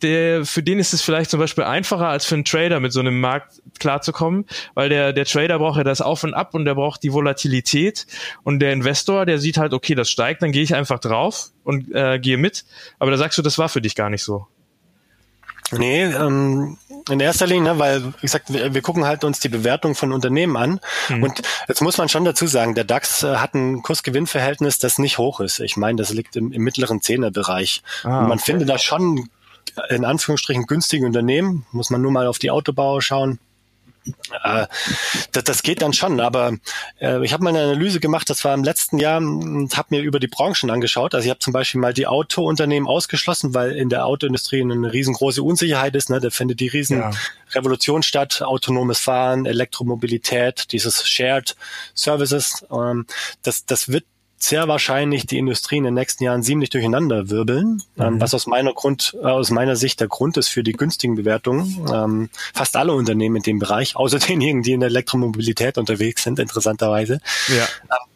[0.00, 3.00] der, für den ist es vielleicht zum Beispiel einfacher als für einen Trader mit so
[3.00, 6.74] einem Markt klarzukommen, weil der, der Trader braucht ja das Auf und Ab und der
[6.74, 8.06] braucht die Volatilität
[8.42, 11.94] und der Investor, der sieht halt, okay, das steigt, dann gehe ich einfach drauf und
[11.94, 12.64] äh, gehe mit.
[12.98, 14.46] Aber da sagst du, das war für dich gar nicht so.
[15.78, 19.48] Nee, ähm, in erster Linie, ne, weil, wie gesagt, wir, wir gucken halt uns die
[19.48, 20.80] Bewertung von Unternehmen an.
[21.08, 21.22] Mhm.
[21.22, 25.18] Und jetzt muss man schon dazu sagen, der DAX äh, hat ein Kursgewinnverhältnis, das nicht
[25.18, 25.60] hoch ist.
[25.60, 27.82] Ich meine, das liegt im, im mittleren Zehnerbereich.
[28.04, 28.52] Ah, Und man okay.
[28.52, 29.28] findet da schon
[29.88, 31.66] in Anführungsstrichen günstige Unternehmen.
[31.72, 33.38] Muss man nur mal auf die Autobauer schauen.
[34.42, 34.66] Äh,
[35.32, 36.52] das, das geht dann schon, aber
[37.00, 40.02] äh, ich habe mal eine Analyse gemacht, das war im letzten Jahr und habe mir
[40.02, 41.14] über die Branchen angeschaut.
[41.14, 45.42] Also ich habe zum Beispiel mal die Autounternehmen ausgeschlossen, weil in der Autoindustrie eine riesengroße
[45.42, 46.10] Unsicherheit ist.
[46.10, 46.20] Ne?
[46.20, 48.02] Da findet die Riesenrevolution ja.
[48.02, 51.56] statt, autonomes Fahren, Elektromobilität, dieses Shared
[51.94, 52.64] Services.
[52.70, 53.06] Ähm,
[53.42, 54.04] das, das wird
[54.42, 58.20] sehr wahrscheinlich die Industrie in den nächsten Jahren ziemlich durcheinander wirbeln, ähm, mhm.
[58.20, 61.86] was aus meiner Grund, äh, aus meiner Sicht der Grund ist für die günstigen Bewertungen.
[61.92, 66.38] Ähm, fast alle Unternehmen in dem Bereich, außer denjenigen, die in der Elektromobilität unterwegs sind,
[66.38, 67.20] interessanterweise.
[67.48, 67.64] Ja.
[67.84, 68.11] Ähm,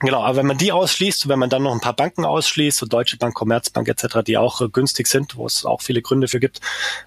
[0.00, 2.86] Genau, aber wenn man die ausschließt, wenn man dann noch ein paar Banken ausschließt, so
[2.86, 6.38] Deutsche Bank, Commerzbank etc., die auch äh, günstig sind, wo es auch viele Gründe für
[6.38, 6.60] gibt,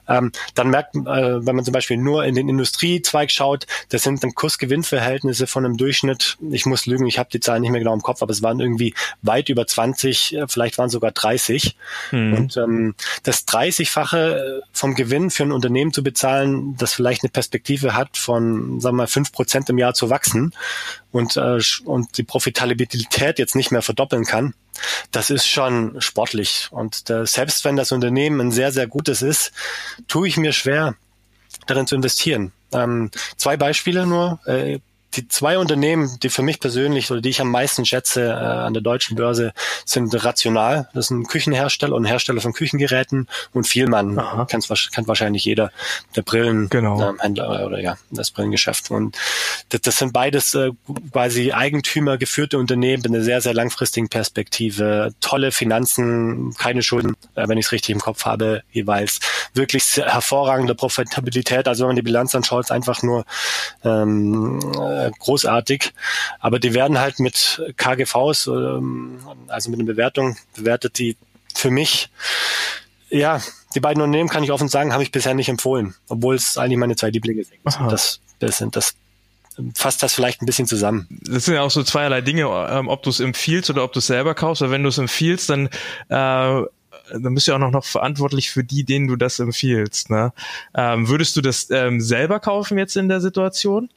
[0.10, 4.04] ähm, dann merkt man, äh, wenn man zum Beispiel nur in den Industriezweig schaut, das
[4.04, 7.80] sind dann Kursgewinnverhältnisse von einem Durchschnitt, ich muss lügen, ich habe die Zahlen nicht mehr
[7.80, 11.78] genau im Kopf, aber es waren irgendwie weit über 20, äh, vielleicht waren sogar 30.
[12.12, 12.34] Mhm.
[12.34, 17.32] Und ähm, das 30-fache äh, vom Gewinn für ein Unternehmen zu bezahlen, das vielleicht eine
[17.32, 20.54] Perspektive hat von, sagen wir mal, fünf Prozent im Jahr zu wachsen,
[21.12, 22.80] und, äh, und die Profitabilität
[23.39, 24.53] jetzt nicht mehr verdoppeln kann,
[25.11, 26.67] das ist schon sportlich.
[26.71, 29.51] Und äh, selbst wenn das Unternehmen ein sehr, sehr gutes ist,
[30.07, 30.95] tue ich mir schwer,
[31.67, 32.51] darin zu investieren.
[32.71, 34.39] Ähm, zwei Beispiele nur.
[34.45, 34.79] Äh,
[35.14, 38.74] die zwei Unternehmen, die für mich persönlich oder die ich am meisten schätze äh, an
[38.74, 39.53] der deutschen Börse,
[39.86, 40.89] sind Rational.
[40.93, 44.22] Das ein Küchenhersteller und Hersteller von Küchengeräten und Vielmann.
[44.47, 45.72] Kennt, kennt wahrscheinlich jeder,
[46.16, 47.16] der Brillenhändler genau.
[47.24, 48.91] ähm, oder ja, das Brillengeschäft.
[48.91, 49.18] Und
[49.70, 50.72] das, das sind beides äh,
[51.12, 55.14] quasi Eigentümer geführte Unternehmen mit einer sehr, sehr langfristigen Perspektive.
[55.20, 59.20] Tolle Finanzen, keine Schulden, äh, wenn ich es richtig im Kopf habe, jeweils.
[59.53, 61.68] Wirklich hervorragende Profitabilität.
[61.68, 63.26] Also wenn man die Bilanz anschaut, ist einfach nur
[63.84, 64.59] ähm,
[65.08, 65.93] äh, großartig.
[66.39, 71.18] Aber die werden halt mit KGVs, ähm, also mit einer Bewertung bewertet, die
[71.56, 72.10] für mich,
[73.10, 73.41] ja,
[73.76, 76.78] die beiden Unternehmen kann ich offen sagen, habe ich bisher nicht empfohlen, obwohl es eigentlich
[76.78, 77.60] meine zwei Lieblinge sind.
[77.89, 78.95] Das, das sind das
[79.76, 81.08] fasst das vielleicht ein bisschen zusammen.
[81.24, 83.99] Das sind ja auch so zweierlei Dinge, ähm, ob du es empfiehlst oder ob du
[83.99, 84.62] es selber kaufst.
[84.62, 85.68] Weil wenn du es empfiehlst, dann
[86.08, 86.64] äh,
[87.20, 90.10] dann bist du ja auch noch, noch verantwortlich für die, denen du das empfiehlst.
[90.10, 90.34] Ne?
[90.76, 93.89] Ähm, würdest du das ähm, selber kaufen jetzt in der Situation?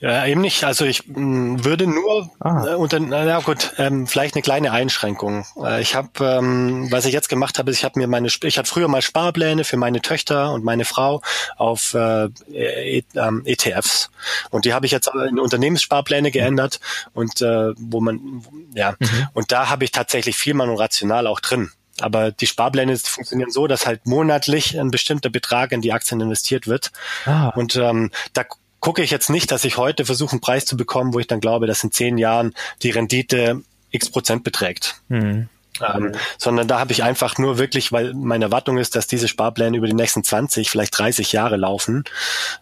[0.00, 0.64] Ja, eben nicht.
[0.64, 2.66] Also ich mh, mm, würde nur ah.
[2.66, 5.46] äh, unter, na gut, ähm, vielleicht eine kleine Einschränkung.
[5.62, 8.58] Äh, ich habe, ähm, was ich jetzt gemacht habe, ist, ich habe mir meine, ich
[8.58, 11.22] hatte früher mal Sparpläne für meine Töchter und meine Frau
[11.56, 14.10] auf äh, e, ähm, ETFs
[14.50, 16.80] und die habe ich jetzt in Unternehmenssparpläne geändert
[17.12, 18.42] und äh, wo man,
[18.74, 19.28] ja, mhm.
[19.32, 21.70] und da habe ich tatsächlich viel Mann und rational auch drin.
[22.00, 26.66] Aber die Sparpläne funktionieren so, dass halt monatlich ein bestimmter Betrag in die Aktien investiert
[26.66, 26.90] wird.
[27.24, 27.50] Ah.
[27.50, 28.44] Und ähm, da
[28.84, 31.40] gucke ich jetzt nicht, dass ich heute versuche, einen Preis zu bekommen, wo ich dann
[31.40, 35.00] glaube, dass in zehn Jahren die Rendite x Prozent beträgt.
[35.08, 35.48] Mhm.
[35.80, 39.78] Ähm, sondern da habe ich einfach nur wirklich, weil meine Erwartung ist, dass diese Sparpläne
[39.78, 42.04] über die nächsten 20, vielleicht 30 Jahre laufen.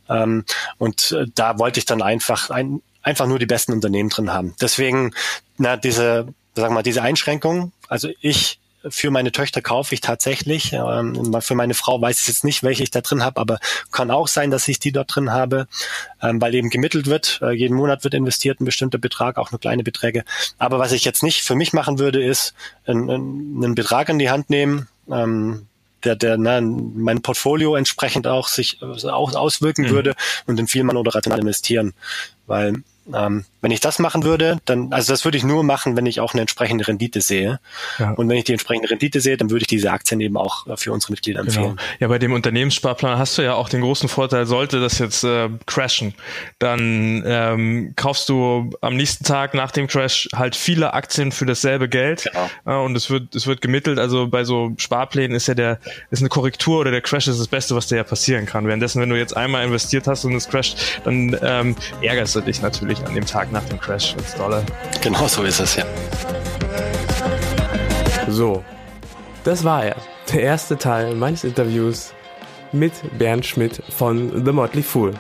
[0.09, 0.45] Ähm,
[0.79, 4.55] und äh, da wollte ich dann einfach ein, einfach nur die besten Unternehmen drin haben.
[4.61, 5.13] Deswegen,
[5.59, 7.73] na, diese, sag mal, diese Einschränkung.
[7.89, 10.73] Also ich für meine Töchter kaufe ich tatsächlich.
[10.73, 13.59] Ähm, für meine Frau weiß ich jetzt nicht, welche ich da drin habe, aber
[13.91, 15.67] kann auch sein, dass ich die dort drin habe,
[16.21, 17.41] ähm, weil eben gemittelt wird.
[17.43, 20.25] Äh, jeden Monat wird investiert ein bestimmter Betrag, auch nur kleine Beträge.
[20.59, 22.55] Aber was ich jetzt nicht für mich machen würde, ist
[22.87, 25.67] einen, einen Betrag in die Hand nehmen, ähm,
[26.05, 29.91] der, der na, mein Portfolio entsprechend auch sich äh, auch auswirken mhm.
[29.91, 30.15] würde
[30.47, 31.95] und in viel man oder rational investieren.
[32.47, 32.83] Weil
[33.15, 36.19] ähm, wenn ich das machen würde, dann, also das würde ich nur machen, wenn ich
[36.19, 37.61] auch eine entsprechende Rendite sehe.
[37.99, 38.11] Ja.
[38.11, 40.77] Und wenn ich die entsprechende Rendite sehe, dann würde ich diese Aktien eben auch äh,
[40.77, 41.55] für unsere Mitglieder genau.
[41.55, 41.77] empfehlen.
[41.77, 41.89] Genau.
[42.01, 45.49] Ja, bei dem Unternehmenssparplan hast du ja auch den großen Vorteil, sollte das jetzt äh,
[45.67, 46.15] crashen,
[46.59, 51.89] dann ähm, kaufst du am nächsten Tag nach dem Crash halt viele Aktien für dasselbe
[51.89, 52.29] Geld
[52.65, 52.81] genau.
[52.81, 54.01] äh, und es wird es wird gemittelt.
[54.01, 55.79] Also bei so Sparplänen ist ja der
[56.11, 58.67] ist eine Korrektur oder der Crash ist das Beste, was dir ja passieren kann.
[58.67, 62.61] Währenddessen, wenn du jetzt einmal investiert hast und es crasht, dann ähm, ärgerst du dich
[62.61, 64.63] natürlich an dem Tag nach dem Crash als Dollar.
[65.01, 65.85] Genau so ist es, ja.
[68.29, 68.65] So,
[69.45, 69.97] das war er.
[70.33, 72.13] Der erste Teil meines Interviews
[72.73, 75.13] mit Bernd Schmidt von The Motley Fool.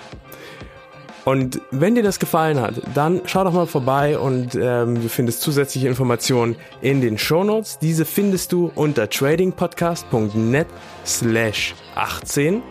[1.25, 5.41] Und wenn dir das gefallen hat, dann schau doch mal vorbei und ähm, du findest
[5.43, 7.79] zusätzliche Informationen in den Show Notes.
[7.79, 10.67] Diese findest du unter tradingpodcast.net
[11.07, 12.63] slash 18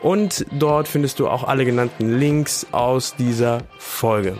[0.00, 4.38] und dort findest du auch alle genannten Links aus dieser Folge.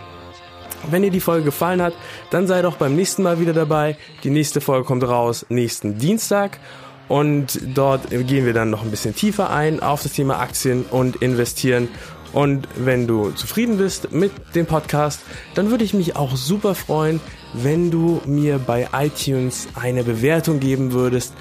[0.89, 1.93] Wenn dir die Folge gefallen hat,
[2.29, 3.97] dann sei doch beim nächsten Mal wieder dabei.
[4.23, 6.59] Die nächste Folge kommt raus nächsten Dienstag
[7.07, 11.17] und dort gehen wir dann noch ein bisschen tiefer ein auf das Thema Aktien und
[11.17, 11.89] investieren.
[12.33, 15.21] Und wenn du zufrieden bist mit dem Podcast,
[15.53, 17.19] dann würde ich mich auch super freuen,
[17.53, 21.33] wenn du mir bei iTunes eine Bewertung geben würdest.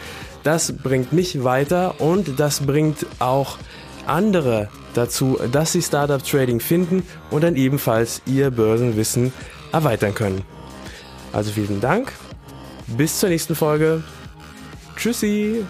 [0.43, 3.57] Das bringt mich weiter und das bringt auch
[4.07, 9.32] andere dazu, dass sie Startup Trading finden und dann ebenfalls ihr Börsenwissen
[9.72, 10.43] erweitern können.
[11.32, 12.12] Also vielen Dank.
[12.86, 14.03] Bis zur nächsten Folge.
[14.97, 15.64] Tschüssi.